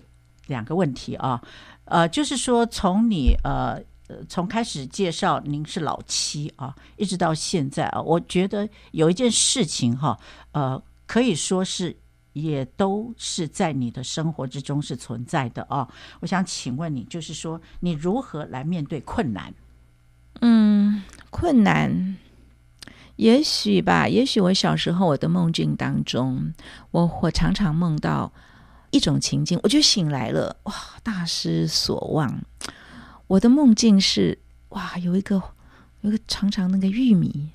[0.52, 1.42] 两个问题啊，
[1.86, 3.82] 呃，就是说从你呃
[4.28, 10.20] 从开始介绍您是老七啊，一直到现在啊，我觉得有一件事情哈，
[10.52, 11.96] 呃，可以说是
[12.34, 15.88] 也都是在你的生活之中是存在的啊。
[16.20, 19.54] 我想请问你，就是说你如何来面对困难？
[20.42, 22.18] 嗯，困难
[23.18, 26.54] 也许吧，也许我小时候我的梦境当中，
[26.92, 28.32] 我我常常梦到
[28.92, 32.42] 一种情境，我就醒来了，哇，大失所望。
[33.28, 34.38] 我的梦境是
[34.70, 35.42] 哇，有一个
[36.02, 37.50] 有一个长长那个玉米，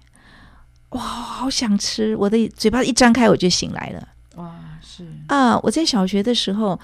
[0.90, 4.08] 哇，好想吃，我的嘴巴一张开我就醒来了。
[4.36, 6.78] 哇，是啊，我在小学的时候，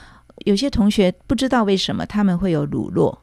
[0.44, 3.18] 有些同学不知道为什么他们会有乳酪，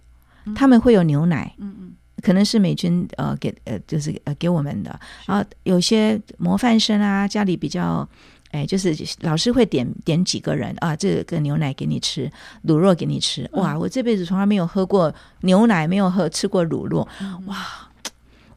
[0.45, 4.99] 嗯、他们会有牛奶，嗯嗯，可能是美军呃给呃就是呃给我们的。
[5.25, 8.07] 然后有些模范生啊，家里比较
[8.52, 12.32] 哎，就是老师会点点几个人啊，这个牛奶给你吃，
[12.66, 13.47] 卤肉给你吃。
[13.54, 17.08] 哇，我这辈子从来没有喝过牛奶，没有喝吃过乳酪。
[17.22, 17.58] 嗯、哇，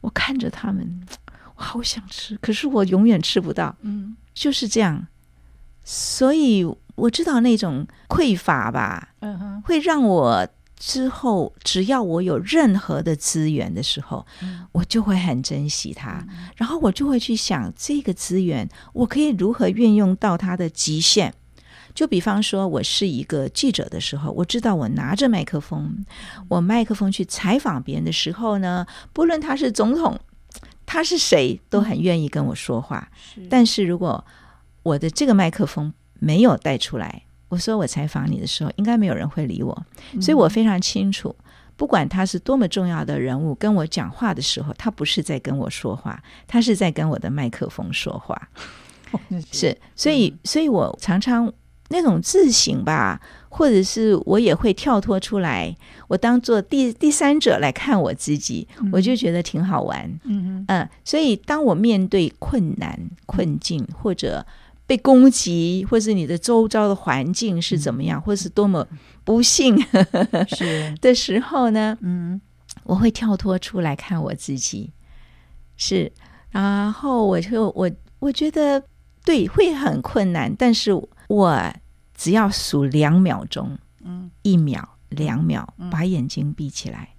[0.00, 1.06] 我看着他们，
[1.56, 3.74] 我好想吃，可是我永远吃不到。
[3.82, 5.06] 嗯，就是这样。
[5.84, 6.64] 所以
[6.94, 10.48] 我知道那种匮乏吧，嗯哼，会让我
[10.84, 21.32] 之后只要我有任何的资源的时候，嗯，我就会很珍惜它，嗯，然后我就会去想这个资源我可以如何运用到它的极限。
[21.94, 26.04] 就比方说，我是一个记者的时候，我知道我拿着麦克风，
[26.48, 30.18] 我麦克风去采访别人的时候呢，不论他是总统，
[30.84, 33.08] 他是谁，都很愿意跟我说话。
[33.16, 34.24] 是，但是如果
[34.82, 37.22] 我的这个麦克风没有带出来，
[37.52, 39.86] 我说我采访你的时候，应该没有人会理我，
[40.22, 41.36] 所以我非常清楚，
[41.76, 48.48] 不管他是多么重要的人物，跟我讲话的时候，他不是在跟我说话，他是在跟我的麦克风说话。
[49.52, 51.52] 是，所以，所以我常常
[51.90, 55.76] 那种自省吧，或者是我也会跳脱出来，
[56.08, 60.10] 我当做第第三者来看我自己，我就觉得挺好玩。
[60.24, 64.46] 嗯嗯，所以当我面对困难、困境或者
[64.86, 68.86] 被攻击，或是你的周遭的环境是怎么样，嗯、或是多么
[69.24, 69.78] 不幸
[70.48, 70.94] 是。
[71.00, 71.96] 的时候呢？
[72.02, 72.40] 嗯，
[72.84, 74.92] 我会跳脱出来看我自己，
[75.76, 76.12] 是，
[76.50, 78.82] 然后我就我我觉得
[79.24, 80.92] 对，会很困难，但是
[81.28, 81.72] 我
[82.14, 87.10] 只要数两秒钟，嗯，一秒、两秒，把眼睛闭起来，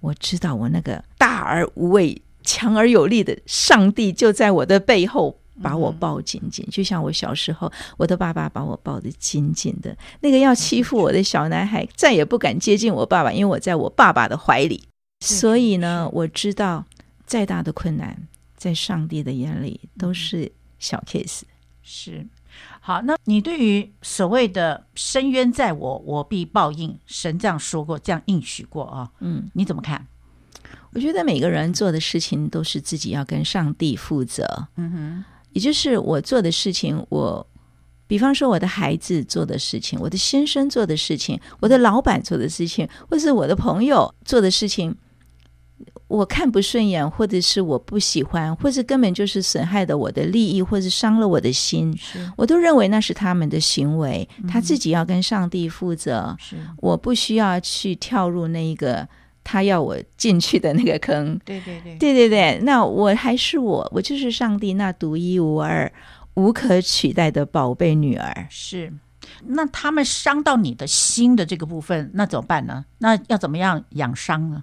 [0.00, 5.39] 我知道我那个大而无畏、强而有力的上帝就在我的背后。
[5.62, 9.96] 把我抱紧紧，就像我小时候，我的爸爸把我抱得紧紧的。
[10.20, 14.82] 那个要欺负我的小男孩，再也不敢接近我爸爸，因为我在我爸爸的怀里。
[15.24, 16.84] 所以呢，我知道
[17.26, 18.16] 再大的困难，
[18.56, 21.42] 在上帝的眼里都是小 case。
[21.82, 22.26] 是，
[22.80, 29.10] 好，那你对于所谓的“深渊在我，我必报应”，神这样说过，这样应许过啊？
[29.20, 30.06] 嗯，你怎么看？
[30.92, 34.68] 我觉得每个人做的事情都是自己要跟上帝负责。
[34.76, 35.24] 嗯哼。
[35.52, 37.46] 也就是我做的事情，我
[38.06, 44.94] 比方说我的孩子做的事情，我的先生做的事情，我的老板做的事情，或是我的朋友做的事情，
[46.08, 51.96] 我看不顺眼，或者是我不喜欢，或者根本就是损害的我的利益，或者伤了我的心，
[52.36, 56.36] 我都认为那是他们的行为，他自己要跟上帝负责，
[56.78, 59.08] 我不需要去跳入那一个。
[59.50, 65.92] 他要我进去的那个坑，对对对，对对对，那我还是我，我就是上帝那独一无二、
[66.34, 68.46] 无可取代的宝贝女儿。
[68.48, 68.92] 是，
[69.46, 72.84] 那他们伤到你的心的这个部分，那怎么办呢？
[72.98, 74.62] 那要怎么样养伤呢？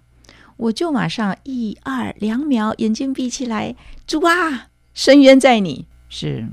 [0.56, 3.76] 我就马上一二两秒，眼睛闭起来，
[4.08, 5.86] 主啊，深渊在你。
[6.08, 6.48] 是，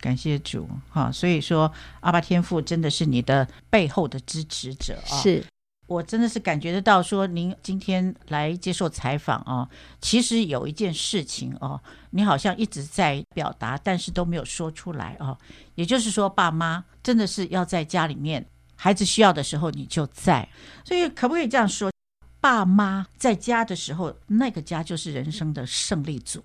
[0.00, 1.12] 感谢主哈。
[1.12, 5.12] 所以说，阿爸天父真的是你的背后的支持者啊。
[5.22, 5.44] 是。
[5.88, 9.66] 我真的是感觉得到，说您今天来接受采访啊，
[10.02, 11.80] 其实有一件事情哦，
[12.10, 15.36] 你好像一直在表达，但是都没有说出来哦。
[15.76, 18.44] 也就是说，爸妈真的是要在家里面，
[18.76, 20.46] 孩子需要的时候你就在。
[20.84, 21.90] 所以，可不可以这样说，
[22.38, 26.44] 爸妈在家的时候，那个家就是人生的胜利组？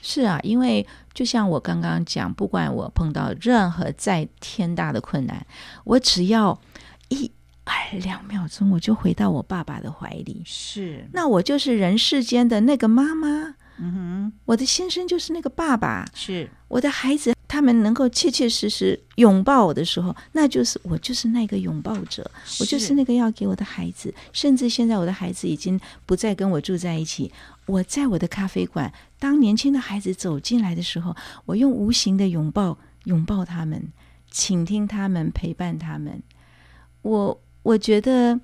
[0.00, 5.46] 是啊，因为就像我刚刚讲，不管我碰到任何再天大的困难，
[5.84, 6.58] 我只要
[7.10, 7.30] 一。
[7.64, 10.42] 哎，两秒钟我就回到我爸爸的怀里。
[10.44, 13.54] 是，那我就是人世间的那个妈妈。
[13.78, 16.04] 嗯哼，我的先生就是那个爸爸。
[16.14, 22.28] 是，我的孩子，他们能够切切实实拥抱我的时候，那就是我就是那个拥抱者。
[22.60, 27.32] 我就是那个要给我的孩子，甚至现在我的孩子已经不再跟我住在一起。
[27.66, 33.92] 我在我的咖啡馆，当年轻的孩子走进来的时候，我用无形的拥抱拥抱他们，
[34.30, 36.20] 倾听他们，陪伴他们。
[37.02, 37.40] 我。
[37.62, 38.38] 我觉得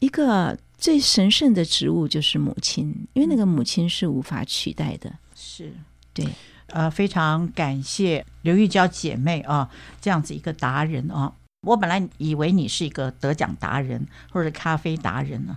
[0.00, 5.12] 一个最神圣的职务就是母亲，因为那个母亲是无法取代的。
[5.34, 5.72] 是
[6.12, 6.26] 对，
[6.68, 9.70] 呃，非常感谢刘玉娇姐妹啊，
[10.00, 11.32] 这样子一个达人啊。
[11.66, 15.56] 我本来以为你是一个得奖达人或者咖啡达人呢，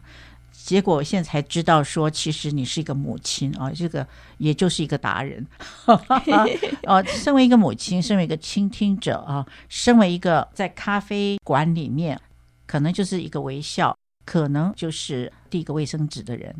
[0.52, 4.08] 结果我现在才知道，说其实你是一个母亲啊，这个
[4.38, 5.44] 也就是一个达人。
[6.86, 12.22] 哦，身为一个母亲，身为一个倾听者啊，身为一个在咖啡馆里面，
[12.66, 16.56] 可能就是一个微笑，可能就是递一个卫生纸的人。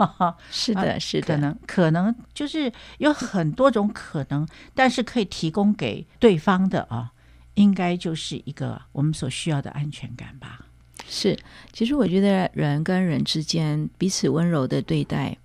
[0.50, 7.12] 是的，是的，可能可能就是有很多种可能，但是可以提供给对方的啊，
[7.54, 10.64] 应该就是一个我们所需要的安全感吧。
[11.06, 11.38] 是，
[11.72, 15.36] 其实我觉得人跟人之间彼此温柔的对待，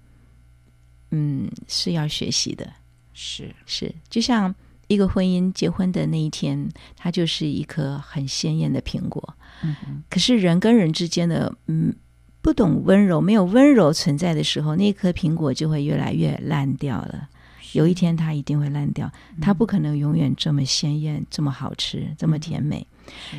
[1.11, 2.71] 嗯，是要学习的。
[3.13, 4.53] 是是，就像
[4.87, 9.35] 一个婚姻结婚的那一天，它就是一颗很鲜艳的苹果。
[9.63, 11.93] 嗯，可是人跟人之间的，嗯，
[12.41, 17.29] 不懂温柔，没有温柔存在的时候，那颗苹果就会越来越烂掉了。
[17.73, 19.11] 有一天，它一定会烂掉，
[19.41, 22.85] 它不可能永远这么鲜艳、这么好吃、这么甜美。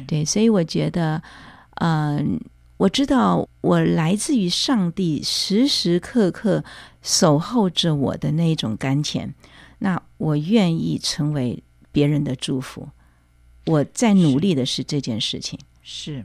[0.06, 1.22] 对，所以我觉得。
[1.78, 2.40] 嗯，
[2.78, 6.64] 我知道我来自于上帝，时时刻刻
[7.02, 9.34] 守候着我的那一种甘甜。
[9.78, 11.62] 那我愿意成为
[11.92, 12.88] 别人的祝福。
[13.66, 15.58] 我在努力的是这件事情。
[15.82, 16.24] 是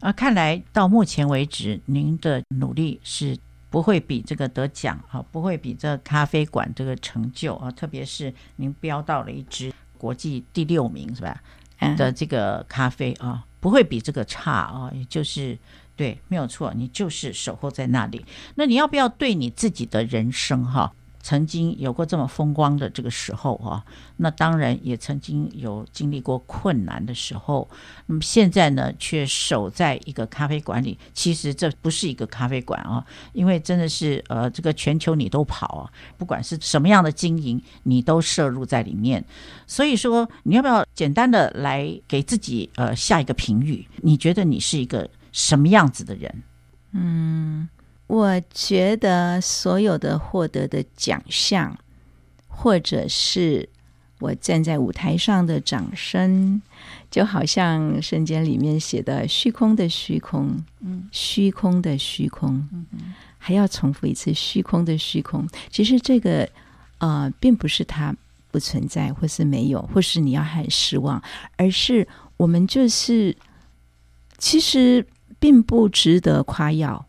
[0.00, 3.36] 啊，看来到目前为止，您的努力是
[3.70, 11.42] 不会比这个得奖啊，不会比这咖啡馆这个成就啊，特别是您标到了一支国际第六名，是吧？
[11.96, 13.44] 的这个咖啡啊。
[13.60, 15.56] 不会比这个差啊，也就是
[15.94, 18.26] 对，没有错，你就是守候在那里。
[18.56, 20.92] 那你要不要对你自己的人生哈，
[21.22, 23.84] 曾经有过这么风光的这个时候啊？
[24.16, 27.68] 那当然也曾经有经历过困难的时候。
[28.06, 30.98] 那么现在呢，却守在一个咖啡馆里。
[31.14, 39.24] 其实这不是一个咖啡馆啊，因为真的是呃，这个全球你都跑啊，不管是什么样的经营，你都涉入在里面。
[39.66, 43.86] 所以说，你要不要简单的来给自己呃下一个评语？
[44.02, 46.42] 你觉得你是一个什么样子的人？
[46.92, 47.68] 嗯。
[48.06, 51.78] 我觉得所有的获得的奖项，
[52.46, 53.68] 或者是
[54.18, 56.60] 我站在舞台上的掌声，
[57.10, 62.86] 就好像瞬间里面写的“虚空的虚空”，嗯，虚空的虚空，嗯，
[63.38, 65.48] 还要重复一次“虚空的虚空”。
[65.70, 66.48] 其实这个
[66.98, 68.14] 呃，并不是它
[68.50, 71.20] 不存在，或是没有，或是你要很失望，
[71.56, 73.34] 而是我们就是
[74.36, 75.06] 其实
[75.40, 77.06] 并不值得夸耀。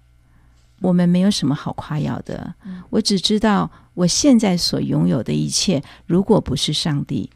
[0.83, 2.53] 我们没有什么好夸耀的，
[2.89, 7.29] 我只知道我现在所拥有的一切，如果不是上帝，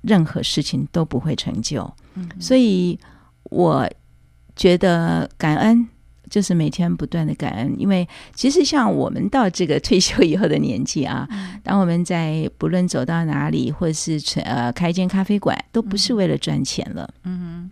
[0.00, 1.92] 任何事情都不会成就。
[2.40, 2.98] 所以
[3.44, 3.86] 我
[4.56, 5.86] 觉得感恩
[6.30, 11.28] 就是每天不断的感恩，因为其实像我们到这个退休以后的年纪啊，
[11.62, 17.12] 当我们在不论走到哪里，或是呃开一间咖啡馆，都不是为了赚钱了。
[17.24, 17.70] 嗯。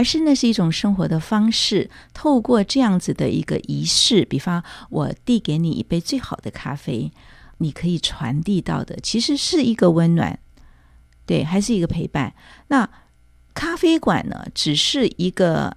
[0.00, 7.12] 而是那是一种生活的方式，透过这样子的一个仪式，比方我递给你一杯最好的咖啡，
[7.58, 10.38] 你可以传递到的，其实是一个温暖，
[11.26, 12.32] 对，还是一个陪伴。
[12.68, 12.88] 那
[13.52, 15.76] 咖啡馆呢，只是一个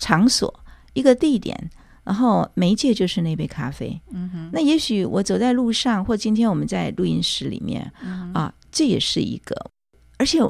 [0.00, 0.52] 场所，
[0.94, 1.70] 一个地点，
[2.02, 4.00] 然后媒介就是那杯咖啡。
[4.10, 4.50] 嗯哼。
[4.52, 9.70] 那也许我走在路上，或今天我们在录音室里面，嗯、啊，这也是一个，
[10.18, 10.40] 而且。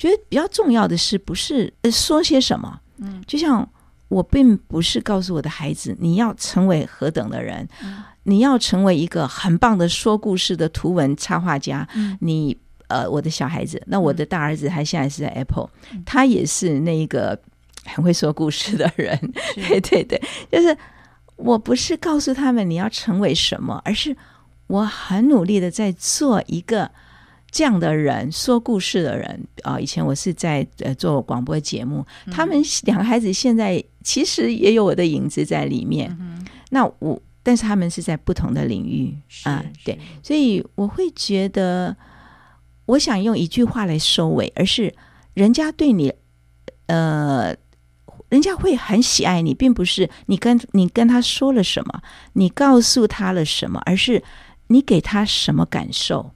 [0.00, 2.80] 觉得比较重要的是，不是说些什么。
[2.96, 3.68] 嗯，就像
[4.08, 11.86] 我并不是告诉我的孩子，你要成为何等的人，嗯、你要成为一个很棒的说故事的图文插画家。
[11.94, 12.56] 嗯、你
[12.88, 17.38] 呃，我的小孩子，那我的大儿子他现在是在 Apple，、嗯、他也是那一个
[17.84, 19.18] 很会说故事的人。
[19.68, 20.18] 对对对，
[20.50, 20.74] 就是
[21.36, 24.16] 我不是告诉他们你要成为什么，而是
[24.66, 26.90] 我很努力的在做一个。
[27.50, 36.16] 这样的人，说故事的人啊，以前我是在呃做广播节目，嗯、他们两个孩子现在其实也有我的影子在里面。
[36.20, 41.96] 嗯、那我，但是他们是在不同的领域啊，对，所以我会觉得，
[42.86, 44.94] 我想用一句话来收尾，而是
[45.34, 46.12] 人家对你，
[46.86, 47.54] 呃，
[48.28, 52.00] 人家会很喜爱你，并不是你跟你跟他说了什么，
[52.34, 54.22] 你告诉他了什么，而是
[54.68, 56.30] 你给他什么感受。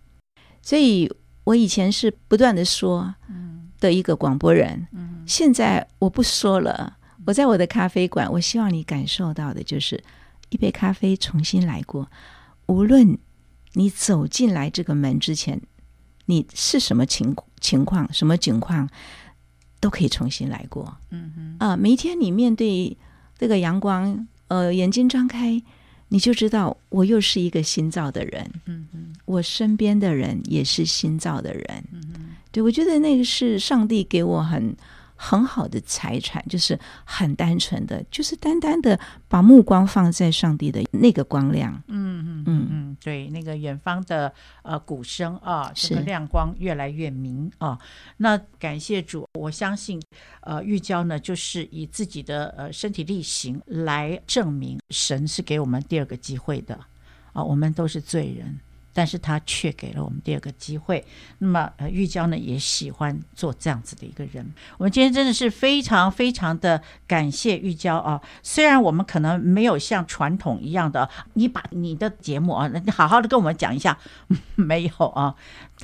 [0.65, 1.13] 所以，
[1.45, 3.15] 我以前是不断的说
[3.79, 6.97] 的一个广播人，嗯、现在我不说了。
[7.27, 10.03] 我在我的咖啡馆，我希望你感受到的就是
[10.49, 12.11] 一杯咖啡重新来过。
[12.67, 13.19] 无论
[13.75, 15.61] 你走进来这个门之前，
[16.25, 18.89] 你是什么情情况、什么情况，
[19.81, 20.97] 都可以重新来过。
[21.11, 22.97] 嗯哼啊，每一天你面对
[23.37, 25.63] 这个阳光，呃，眼睛张开。
[26.15, 28.49] 你就知道，我又是一个新造的人。
[28.67, 31.65] 嗯嗯，我身边的人也是新造的人。
[31.91, 34.73] 嗯嗯，对，我觉得那个是上帝给我很
[35.17, 38.99] 很好的财产，就是很单纯的，就是单单的
[39.29, 41.73] 把目光放在上帝的那个光亮。
[41.89, 47.79] 嗯嗯嗯嗯，对，那个远方的呃鼓声啊，这个亮光越来越明啊。
[48.17, 50.03] 那感谢主，我相信
[50.41, 56.79] 呃玉娇呢，就是以自己的呃身体力行来证明神是给我们第二个机会的
[57.33, 57.43] 啊。
[57.43, 58.59] 我们都是罪人。
[58.95, 61.05] 但是他却给了我们第二个机会。
[61.39, 64.55] 那么，呃，玉娇呢也喜欢做这样子的一个人。
[64.79, 68.23] 我们今天真的是非常非常的感谢玉娇啊！
[68.43, 73.99] 虽然我们可能没有像传统一样的，你把你的节目啊，你好好的跟我们讲一下，
[74.55, 75.35] 没有啊。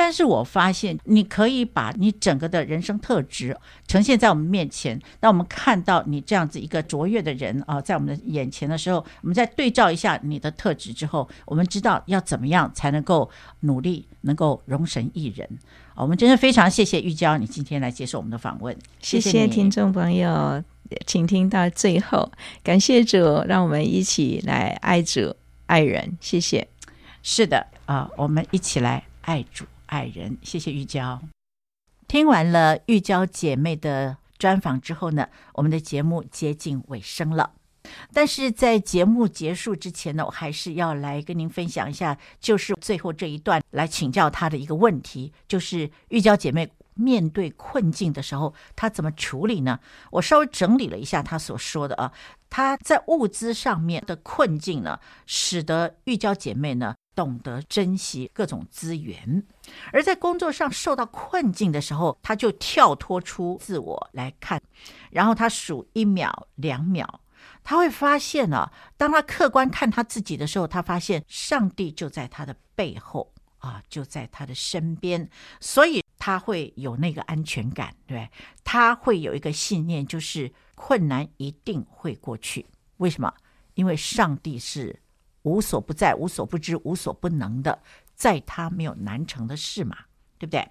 [0.00, 3.54] 但是我发现，你可以把你整个的人生特质
[3.86, 13.28] 呈现在我们面前，让我们看到你这样子一个卓越的人啊，在我们的眼前的时候，我们再对照一下你的特质之后，我们知道要怎么样才能够
[13.60, 15.46] 努力，能够容神一人。
[15.94, 20.64] 我们真的非常谢谢玉娇，你今天来接受我们的访问，谢谢，谢谢听众朋友，
[21.04, 22.32] 请听到最后，
[22.64, 25.36] 感谢主，让我们一起来爱主
[25.66, 26.66] 爱人，谢谢。
[27.22, 29.66] 是的啊，我们一起来爱主。
[29.90, 31.20] 爱人，谢谢玉娇。
[32.06, 37.52] 听完了玉娇姐妹的专访之后呢，我们的节目接近尾声了。
[38.12, 49.80] 但是在节目结束之前呢，我还是要来跟您分享一下，就是最后这一段来请教她的一个问题，就是玉娇姐妹面对困境的时候，她怎么处理呢？
[50.12, 52.12] 我稍微整理了一下她所说的啊，
[52.48, 56.94] 她在物资上面的困境呢，使得玉娇姐妹呢。
[57.14, 59.46] 懂得珍惜各种资源，
[59.92, 64.62] 而在工作上受到困境的时候，他就跳脱出自我来看，
[65.10, 67.20] 然后他数一秒、两秒，
[67.62, 75.28] 他会发现呢、啊，当他客观看他自己的时候，他发现上帝就在他的背后啊，就在他的身边，
[75.60, 78.30] 所以他会有那个安全感，对，
[78.64, 82.64] 他会有一个信念，就是困难一定会过去。
[82.98, 83.34] 为什么？
[83.74, 85.02] 因为上帝是。
[85.42, 87.82] 无所不在、无所不知、无所不能的，
[88.14, 89.96] 在他没有难成的事嘛，
[90.38, 90.68] 对不对？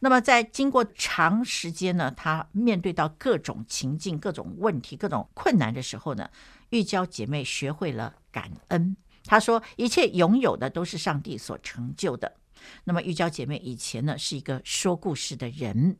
[0.00, 6.30] 那么在经过长时间呢，他面对到各种情境、各种问题、各种困难的时候呢，
[6.70, 8.96] 玉娇姐妹学会了感恩。
[9.24, 12.36] 她说：“一切拥有的都是上帝所成就的。”
[12.84, 15.98] 那么玉娇姐妹以前呢是一个说故事的人，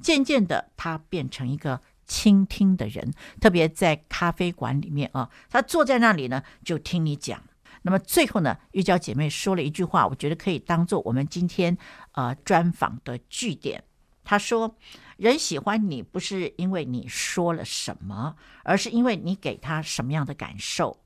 [0.00, 1.80] 渐渐的她变成一个。
[2.08, 7.42] 倾听的人，特别在咖啡馆里面啊，他坐在那里呢，就听你讲。
[7.86, 11.78] 那么最后呢，玉娇姐妹说了一句话，我觉得可以当做我们今天
[12.14, 13.84] 呃专访的据点。
[14.24, 14.76] 她说
[15.16, 18.34] ：“人喜欢你，不是因为你说了什么，
[18.64, 20.98] 而是因为你给他什么样的感受，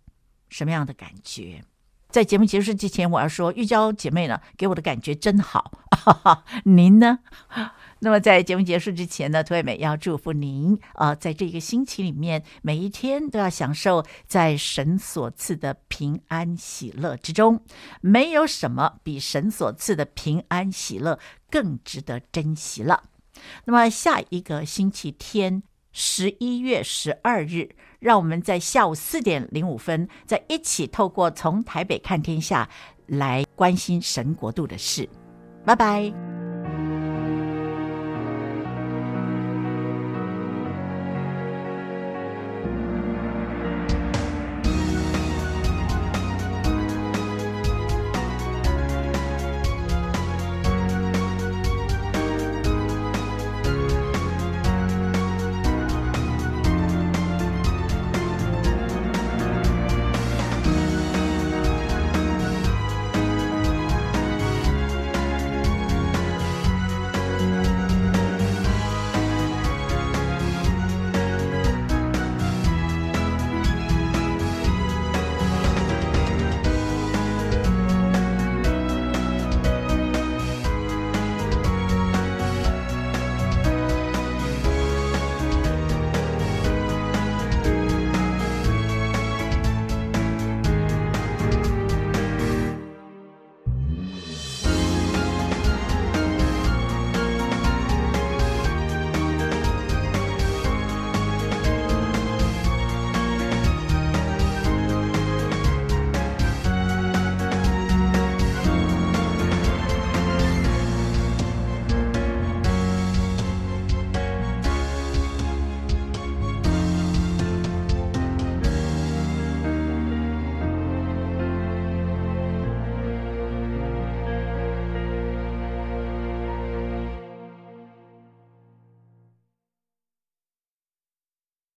[0.49, 1.63] 什么样的感觉。”
[2.11, 5.73] 在节目结束之前，我要说，玉娇姐妹呢，给我的感觉真好。
[5.91, 7.21] 哈哈，您呢？
[8.01, 17.63] 那么在节目结束之前呢，涂惠美要祝福您啊、呃，在这个星期里面，每一天都要享受在神所赐的平安喜乐之中。
[18.01, 21.19] 没有什么比神所赐的平安喜乐
[21.51, 23.05] 更值得珍惜了。
[23.67, 25.63] 那么下一个星期天，
[25.93, 27.69] 十一月十二日，
[27.99, 32.69] 让我们在下午四点零五分，再一起透过从台北看天下
[33.07, 35.09] 来关心神国度的事。
[35.65, 36.30] 拜拜。